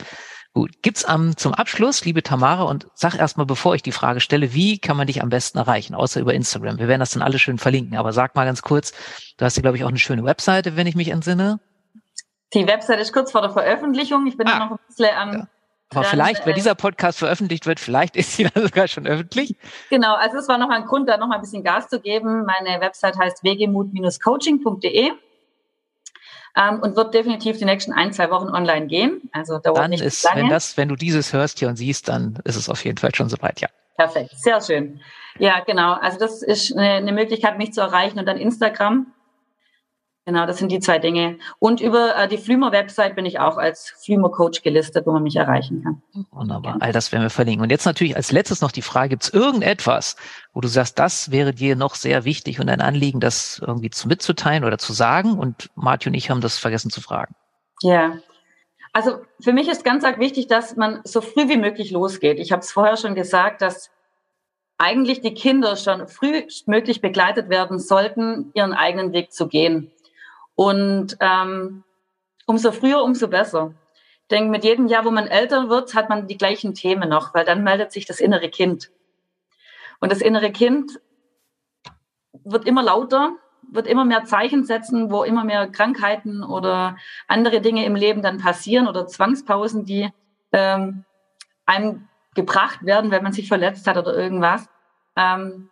Gut, 0.56 0.82
gibt's 0.82 1.04
am 1.04 1.36
zum 1.36 1.54
Abschluss, 1.54 2.06
liebe 2.06 2.24
Tamara, 2.24 2.64
und 2.64 2.88
sag 2.94 3.14
erstmal, 3.16 3.46
bevor 3.46 3.76
ich 3.76 3.84
die 3.84 3.92
Frage 3.92 4.22
stelle, 4.22 4.54
wie 4.54 4.80
kann 4.80 4.96
man 4.96 5.06
dich 5.06 5.22
am 5.22 5.28
besten 5.28 5.58
erreichen, 5.58 5.94
außer 5.94 6.22
über 6.22 6.34
Instagram? 6.34 6.80
Wir 6.80 6.88
werden 6.88 7.02
das 7.02 7.12
dann 7.12 7.22
alle 7.22 7.40
schön 7.40 7.58
verlinken, 7.58 7.98
aber 7.98 8.14
sag 8.14 8.36
mal 8.36 8.46
ganz 8.46 8.62
kurz, 8.62 8.94
du 9.36 9.44
hast 9.44 9.58
ja, 9.58 9.62
glaube 9.62 9.76
ich, 9.76 9.84
auch 9.84 9.90
eine 9.90 9.98
schöne 9.98 10.24
Webseite, 10.24 10.78
wenn 10.78 10.88
ich 10.88 10.96
mich 10.96 11.10
entsinne. 11.10 11.60
Die 12.54 12.66
Webseite 12.66 13.02
ist 13.02 13.12
kurz 13.12 13.34
vor 13.34 13.42
der 13.42 13.50
Veröffentlichung. 13.50 14.28
Ich 14.28 14.38
bin 14.38 14.48
ah, 14.48 14.60
noch 14.60 14.72
ein 14.72 14.80
bisschen 14.88 15.14
am 15.14 15.34
ja. 15.34 15.48
Aber 15.90 16.02
dann, 16.02 16.10
vielleicht, 16.10 16.46
wenn 16.46 16.54
äh, 16.54 16.56
dieser 16.56 16.74
Podcast 16.74 17.20
veröffentlicht 17.20 17.66
wird, 17.66 17.82
vielleicht 17.82 18.16
ist 18.16 18.38
sie 18.38 18.44
dann 18.54 18.64
sogar 18.64 18.88
schon 18.88 19.06
öffentlich. 19.06 19.58
Genau, 19.90 20.16
also 20.16 20.38
es 20.38 20.48
war 20.48 20.58
noch 20.58 20.70
ein 20.70 20.86
Grund, 20.86 21.10
da 21.10 21.18
noch 21.18 21.28
mal 21.28 21.36
ein 21.36 21.42
bisschen 21.42 21.66
Gas 21.66 21.90
zu 21.90 22.00
geben. 22.00 22.46
Meine 22.46 22.80
Website 22.80 23.18
heißt 23.18 23.44
wegemut-coaching.de. 23.44 25.12
ähm, 26.56 26.80
und 26.80 26.96
wird 26.96 27.14
definitiv 27.14 27.58
die 27.58 27.66
nächsten 27.66 27.94
ein, 27.94 28.14
zwei 28.14 28.30
Wochen 28.30 28.50
online 28.50 28.88
gehen. 28.88 29.30
Also 29.32 29.60
dauert 29.60 29.78
dann 29.78 29.92
nicht 29.92 30.04
ist, 30.04 30.24
lange. 30.24 30.42
wenn 30.42 30.50
das, 30.50 30.78
wenn 30.78 30.90
du 30.90 30.96
dieses 30.96 31.34
hörst 31.34 31.60
hier 31.60 31.68
und 31.68 31.76
siehst, 31.76 32.08
dann 32.08 32.40
ist 32.44 32.56
es 32.56 32.70
auf 32.70 32.84
jeden 32.86 32.98
Fall 32.98 33.14
schon 33.14 33.30
soweit, 33.30 33.62
ja. 33.62 33.68
Perfekt, 33.98 34.32
sehr 34.38 34.62
schön. 34.62 35.00
Ja, 35.40 35.62
genau. 35.66 35.94
Also 35.94 36.20
das 36.20 36.42
ist 36.42 36.76
eine, 36.76 36.94
eine 36.96 37.12
Möglichkeit, 37.12 37.58
mich 37.58 37.74
zu 37.74 37.82
erreichen 37.82 38.20
und 38.20 38.26
dann 38.26 38.38
Instagram. 38.38 39.08
Genau, 40.28 40.48
das 40.48 40.58
sind 40.58 40.72
die 40.72 40.80
zwei 40.80 40.98
Dinge. 40.98 41.38
Und 41.60 41.82
über 41.82 42.16
äh, 42.16 42.28
die 42.28 42.40
Flumer-Website 42.40 43.16
bin 43.16 43.28
ich 43.28 43.40
auch 43.40 43.58
als 43.58 43.94
Flumer-Coach 44.04 44.64
gelistet, 44.64 45.06
wo 45.06 45.12
man 45.12 45.22
mich 45.22 45.36
erreichen 45.36 45.84
kann. 45.84 46.02
Wunderbar. 46.32 46.78
All 46.80 46.92
das 46.92 47.12
werden 47.12 47.22
wir 47.22 47.30
verlinken. 47.30 47.62
Und 47.62 47.70
jetzt 47.70 47.86
natürlich 47.86 48.16
als 48.16 48.32
letztes 48.32 48.62
noch 48.62 48.72
die 48.72 48.82
Frage, 48.82 49.10
gibt 49.10 49.24
es 49.24 49.30
irgendetwas, 49.30 50.16
wo 50.52 50.62
du 50.62 50.68
sagst, 50.68 50.98
das 50.98 51.30
wäre 51.30 51.54
dir 51.54 51.76
noch 51.76 51.94
sehr 51.94 52.26
wichtig 52.26 52.60
und 52.60 52.70
ein 52.70 52.82
Anliegen, 52.82 53.20
das 53.20 53.62
irgendwie 53.66 53.92
zu 53.92 54.08
mitzuteilen 54.08 54.64
oder 54.64 54.80
zu 54.80 54.94
sagen? 54.94 55.38
Und 55.38 55.70
Martin 55.76 56.10
und 56.10 56.16
ich 56.16 56.32
haben 56.32 56.42
das 56.42 56.58
vergessen 56.58 56.90
zu 56.90 57.02
fragen. 57.02 57.36
Ja. 57.84 58.18
Also 58.94 59.20
für 59.40 59.54
mich 59.54 59.68
ist 59.68 59.84
ganz 59.84 60.04
arg 60.04 60.18
wichtig, 60.18 60.48
dass 60.48 60.76
man 60.76 61.02
so 61.04 61.22
früh 61.22 61.50
wie 61.50 61.58
möglich 61.58 61.92
losgeht. 61.92 62.40
Ich 62.40 62.52
habe 62.52 62.62
es 62.62 62.72
vorher 62.72 62.98
schon 62.98 63.14
gesagt, 63.14 63.62
dass 63.62 63.92
eigentlich 64.80 65.22
die 65.22 65.36
Kinder 65.36 65.76
schon 65.76 66.08
frühestmöglich 66.08 67.02
begleitet 67.02 67.50
werden 67.50 67.78
sollten, 67.78 68.52
ihren 68.56 68.74
eigenen 68.74 69.14
Weg 69.14 69.32
zu 69.32 69.48
gehen. 69.48 69.92
Und 70.56 71.18
ähm, 71.20 71.84
umso 72.46 72.72
früher, 72.72 73.04
umso 73.04 73.28
besser. 73.28 73.74
Ich 74.22 74.28
denke, 74.30 74.50
mit 74.50 74.64
jedem 74.64 74.88
Jahr, 74.88 75.06
wo 75.06 75.12
man 75.12 75.28
älter 75.28 75.70
wird, 75.70 75.94
hat 75.94 76.10
man 76.10 76.28
die 76.28 76.38
gleichen 76.38 76.74
Themen 76.74 77.10
noch, 77.10 77.34
weil 77.34 77.46
dann 77.46 77.64
meldet 77.64 77.92
sich 77.92 78.06
das 78.06 78.20
innere 78.20 78.50
Kind. 78.50 78.92
Und 80.00 80.12
das 80.12 80.22
innere 80.22 80.52
Kind 80.52 81.00
wird 82.44 82.66
immer 82.66 82.84
lauter, 82.84 83.34
wird 83.72 83.88
immer 83.88 84.06
mehr 84.06 84.26
Zeichen 84.26 84.64
setzen, 84.64 85.12
wo 85.12 85.24
immer 85.24 85.44
mehr 85.44 85.68
Krankheiten 85.68 86.44
oder 86.44 86.98
andere 87.28 87.62
Dinge 87.62 87.86
im 87.86 87.96
Leben 87.96 88.22
dann 88.22 88.40
passieren 88.40 88.88
oder 88.88 89.08
Zwangspausen, 89.08 89.86
die 89.86 90.10
ähm, 90.52 91.06
einem 91.66 92.08
gebracht 92.36 92.86
werden, 92.86 93.12
wenn 93.12 93.24
man 93.24 93.34
sich 93.34 93.48
verletzt 93.48 93.88
hat 93.88 93.98
oder 93.98 94.16
irgendwas. 94.16 94.68
Ähm, 95.16 95.70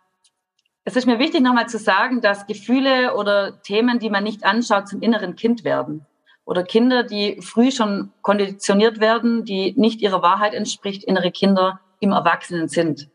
es 0.84 0.96
ist 0.96 1.06
mir 1.06 1.18
wichtig, 1.18 1.40
nochmal 1.40 1.68
zu 1.68 1.78
sagen, 1.78 2.20
dass 2.20 2.46
Gefühle 2.46 3.14
oder 3.14 3.62
Themen, 3.62 3.98
die 3.98 4.10
man 4.10 4.22
nicht 4.22 4.44
anschaut, 4.44 4.88
zum 4.88 5.00
inneren 5.00 5.34
Kind 5.34 5.64
werden. 5.64 6.06
Oder 6.44 6.62
Kinder, 6.62 7.04
die 7.04 7.40
früh 7.40 7.70
schon 7.70 8.12
konditioniert 8.20 9.00
werden, 9.00 9.44
die 9.44 9.72
nicht 9.76 10.02
ihrer 10.02 10.20
Wahrheit 10.20 10.52
entspricht, 10.52 11.02
innere 11.02 11.30
Kinder 11.30 11.80
im 12.00 12.12
Erwachsenen 12.12 12.68
sind. 12.68 13.08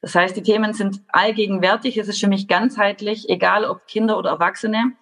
Das 0.00 0.14
heißt, 0.14 0.34
die 0.34 0.42
Themen 0.42 0.72
sind 0.72 1.02
allgegenwärtig. 1.08 1.98
Es 1.98 2.08
ist 2.08 2.20
für 2.20 2.28
mich 2.28 2.48
ganzheitlich, 2.48 3.28
egal 3.28 3.66
ob 3.66 3.86
Kinder 3.86 4.16
oder 4.16 4.30
Erwachsene. 4.30 4.92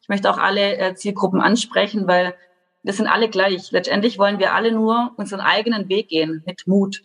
Ich 0.00 0.08
möchte 0.08 0.30
auch 0.30 0.38
alle 0.38 0.78
äh, 0.78 0.94
Zielgruppen 0.94 1.42
ansprechen, 1.42 2.08
weil 2.08 2.34
wir 2.82 2.94
sind 2.94 3.06
alle 3.06 3.28
gleich. 3.28 3.70
Letztendlich 3.70 4.18
wollen 4.18 4.38
wir 4.38 4.54
alle 4.54 4.72
nur 4.72 5.12
unseren 5.16 5.40
eigenen 5.40 5.90
Weg 5.90 6.08
gehen 6.08 6.42
mit 6.46 6.66
Mut. 6.66 7.02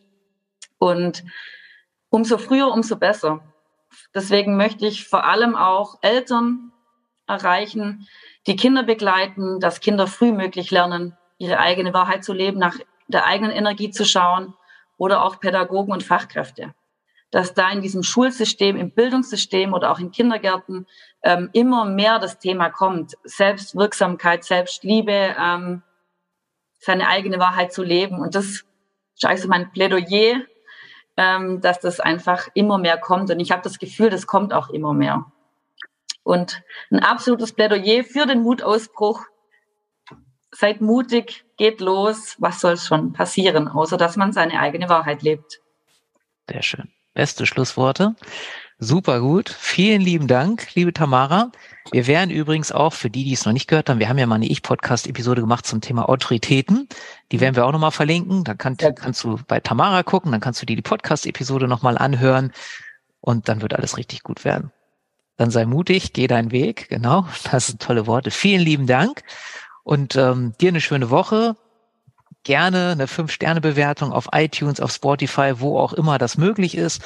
Und 0.77 1.25
umso 2.10 2.38
früher, 2.38 2.71
umso 2.71 2.95
besser. 2.95 3.41
Deswegen 4.13 4.58
möchte 4.58 4.86
ich 4.86 5.08
vor 5.08 5.25
allem 5.25 5.56
auch 5.56 5.99
Eltern 6.01 6.71
erreichen, 7.27 8.08
die 8.47 8.56
Kinder 8.56 8.84
begleiten, 8.84 9.60
dass 9.60 9.80
Kinder 9.80 10.08
frühmöglich 10.08 10.71
lernen, 10.71 11.17
ihre 11.38 11.60
eigene 11.60 11.93
Wahrheit 11.93 12.23
zu 12.23 12.34
leben, 12.34 12.60
nach 12.60 12.77
der 13.08 13.25
eigenen 13.25 13.51
Energie 13.51 13.91
zu 13.91 14.06
schauen 14.06 14.54
oder 14.97 15.23
auch 15.23 15.39
Pädagogen 15.39 15.91
und 15.91 16.04
Fachkräfte. 16.04 16.73
Dass 17.32 17.54
da 17.54 17.69
in 17.71 17.82
diesem 17.82 18.04
Schulsystem, 18.04 18.75
im 18.75 18.91
Bildungssystem 18.91 19.73
oder 19.73 19.91
auch 19.91 19.99
in 19.99 20.12
Kindergärten 20.12 20.86
ähm, 21.23 21.49
immer 21.54 21.86
mehr 21.86 22.19
das 22.19 22.39
Thema 22.39 22.69
kommt. 22.69 23.13
Selbstwirksamkeit, 23.23 24.43
Selbstliebe, 24.43 25.36
ähm, 25.39 25.82
seine 26.80 27.08
eigene 27.08 27.39
Wahrheit 27.39 27.71
zu 27.71 27.84
leben. 27.84 28.19
Und 28.19 28.36
das 28.36 28.45
ist 28.45 28.65
also 29.23 29.47
mein 29.47 29.71
Plädoyer 29.71 30.41
ähm, 31.17 31.62
dass 31.62 31.80
das 31.80 32.00
einfach 32.00 32.47
immer 32.54 32.78
mehr 32.78 32.97
kommt. 32.97 33.30
Und 33.32 33.39
ich 33.39 33.52
habe 33.52 33.62
das 33.62 33.80
Gefühl, 33.80 34.10
das 34.10 34.28
kommt 34.28 34.54
auch 34.54 34.69
immer 34.69 34.93
mehr. 34.93 35.26
Und 36.24 36.62
ein 36.91 37.00
absolutes 37.00 37.54
Plädoyer 37.54 38.04
für 38.04 38.26
den 38.26 38.41
Mutausbruch. 38.41 39.26
Seid 40.52 40.82
mutig, 40.82 41.45
geht 41.58 41.80
los. 41.80 42.36
Was 42.39 42.60
soll 42.60 42.78
schon 42.78 43.13
passieren, 43.13 43.67
außer 43.67 43.97
dass 43.97 44.17
man 44.17 44.34
seine 44.34 44.60
eigene 44.60 44.89
Wahrheit 44.89 45.24
lebt? 45.24 45.62
Sehr 46.50 46.62
schön. 46.62 46.91
Beste 47.13 47.45
Schlussworte. 47.45 48.15
Super 48.83 49.19
gut. 49.19 49.47
Vielen 49.47 50.01
lieben 50.01 50.27
Dank, 50.27 50.73
liebe 50.73 50.91
Tamara. 50.91 51.51
Wir 51.91 52.07
werden 52.07 52.31
übrigens 52.31 52.71
auch, 52.71 52.93
für 52.93 53.11
die, 53.11 53.23
die 53.23 53.33
es 53.33 53.45
noch 53.45 53.53
nicht 53.53 53.67
gehört 53.67 53.91
haben, 53.91 53.99
wir 53.99 54.09
haben 54.09 54.17
ja 54.17 54.25
mal 54.25 54.33
eine 54.33 54.47
Ich-Podcast-Episode 54.47 55.41
gemacht 55.41 55.67
zum 55.67 55.81
Thema 55.81 56.09
Autoritäten. 56.09 56.89
Die 57.31 57.39
werden 57.39 57.55
wir 57.55 57.67
auch 57.67 57.71
nochmal 57.71 57.91
verlinken. 57.91 58.43
Da 58.43 58.55
kann, 58.55 58.77
kannst 58.77 59.23
du 59.23 59.39
bei 59.47 59.59
Tamara 59.59 60.01
gucken, 60.01 60.31
dann 60.31 60.41
kannst 60.41 60.63
du 60.63 60.65
dir 60.65 60.75
die 60.75 60.81
Podcast-Episode 60.81 61.67
nochmal 61.67 61.95
anhören 61.95 62.53
und 63.19 63.47
dann 63.49 63.61
wird 63.61 63.75
alles 63.75 63.97
richtig 63.97 64.23
gut 64.23 64.45
werden. 64.45 64.71
Dann 65.37 65.51
sei 65.51 65.67
mutig, 65.67 66.13
geh 66.13 66.25
deinen 66.25 66.49
Weg. 66.49 66.89
Genau, 66.89 67.27
das 67.51 67.67
sind 67.67 67.83
tolle 67.83 68.07
Worte. 68.07 68.31
Vielen 68.31 68.61
lieben 68.61 68.87
Dank 68.87 69.21
und 69.83 70.15
ähm, 70.15 70.53
dir 70.59 70.69
eine 70.69 70.81
schöne 70.81 71.11
Woche. 71.11 71.55
Gerne 72.41 72.93
eine 72.93 73.05
5-Sterne-Bewertung 73.05 74.11
auf 74.11 74.29
iTunes, 74.31 74.79
auf 74.79 74.91
Spotify, 74.91 75.53
wo 75.59 75.77
auch 75.77 75.93
immer 75.93 76.17
das 76.17 76.35
möglich 76.35 76.75
ist 76.75 77.03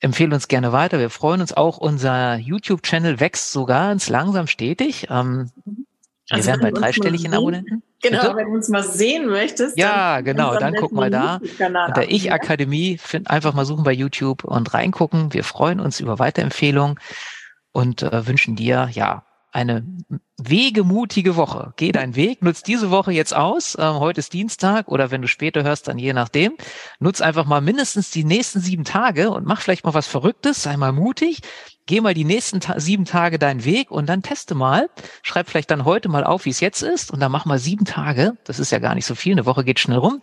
empfehle 0.00 0.34
uns 0.34 0.48
gerne 0.48 0.72
weiter. 0.72 0.98
Wir 0.98 1.10
freuen 1.10 1.40
uns 1.40 1.52
auch. 1.52 1.78
Unser 1.78 2.36
YouTube-Channel 2.36 3.20
wächst 3.20 3.52
sogar 3.52 3.88
ganz 3.88 4.08
langsam 4.08 4.46
stetig. 4.46 5.08
Ähm, 5.10 5.50
wir 5.64 6.36
also 6.36 6.48
werden 6.48 6.60
bei 6.60 6.70
dreistelligen 6.70 7.32
Abonnenten. 7.34 7.82
Genau, 8.02 8.20
Bitte? 8.20 8.36
wenn 8.36 8.46
du 8.46 8.52
uns 8.52 8.68
mal 8.68 8.84
sehen 8.84 9.26
möchtest. 9.26 9.76
Ja, 9.76 10.20
genau, 10.20 10.56
dann 10.56 10.74
guck 10.74 10.92
mal 10.92 11.10
da. 11.10 11.40
Unter 11.58 12.10
Ich 12.10 12.32
Akademie 12.32 13.00
einfach 13.24 13.54
mal 13.54 13.64
suchen 13.64 13.82
bei 13.82 13.92
YouTube 13.92 14.44
und 14.44 14.72
reingucken. 14.72 15.32
Wir 15.32 15.42
freuen 15.42 15.80
uns 15.80 15.98
über 15.98 16.18
Weiterempfehlungen 16.18 17.00
und 17.72 18.02
äh, 18.02 18.26
wünschen 18.26 18.54
dir 18.54 18.88
ja 18.92 19.24
eine 19.52 19.84
wegemutige 20.36 21.36
Woche. 21.36 21.72
Geh 21.76 21.90
deinen 21.90 22.14
Weg, 22.14 22.42
nutz 22.42 22.62
diese 22.62 22.90
Woche 22.90 23.12
jetzt 23.12 23.34
aus. 23.34 23.76
Ähm, 23.78 23.94
heute 23.94 24.20
ist 24.20 24.32
Dienstag 24.32 24.88
oder 24.88 25.10
wenn 25.10 25.22
du 25.22 25.28
später 25.28 25.62
hörst, 25.62 25.88
dann 25.88 25.98
je 25.98 26.12
nachdem. 26.12 26.56
Nutz 27.00 27.20
einfach 27.20 27.44
mal 27.44 27.60
mindestens 27.60 28.10
die 28.10 28.24
nächsten 28.24 28.60
sieben 28.60 28.84
Tage 28.84 29.30
und 29.30 29.46
mach 29.46 29.60
vielleicht 29.60 29.84
mal 29.84 29.94
was 29.94 30.06
Verrücktes, 30.06 30.62
sei 30.62 30.76
mal 30.76 30.92
mutig. 30.92 31.40
Geh 31.86 32.02
mal 32.02 32.12
die 32.12 32.24
nächsten 32.24 32.60
ta 32.60 32.78
sieben 32.78 33.06
Tage 33.06 33.38
deinen 33.38 33.64
Weg 33.64 33.90
und 33.90 34.06
dann 34.06 34.22
teste 34.22 34.54
mal. 34.54 34.90
Schreib 35.22 35.48
vielleicht 35.48 35.70
dann 35.70 35.86
heute 35.86 36.10
mal 36.10 36.24
auf, 36.24 36.44
wie 36.44 36.50
es 36.50 36.60
jetzt 36.60 36.82
ist 36.82 37.10
und 37.10 37.18
dann 37.20 37.32
mach 37.32 37.46
mal 37.46 37.58
sieben 37.58 37.86
Tage. 37.86 38.36
Das 38.44 38.58
ist 38.58 38.70
ja 38.70 38.78
gar 38.78 38.94
nicht 38.94 39.06
so 39.06 39.14
viel. 39.14 39.32
Eine 39.32 39.46
Woche 39.46 39.64
geht 39.64 39.80
schnell 39.80 39.96
rum. 39.96 40.20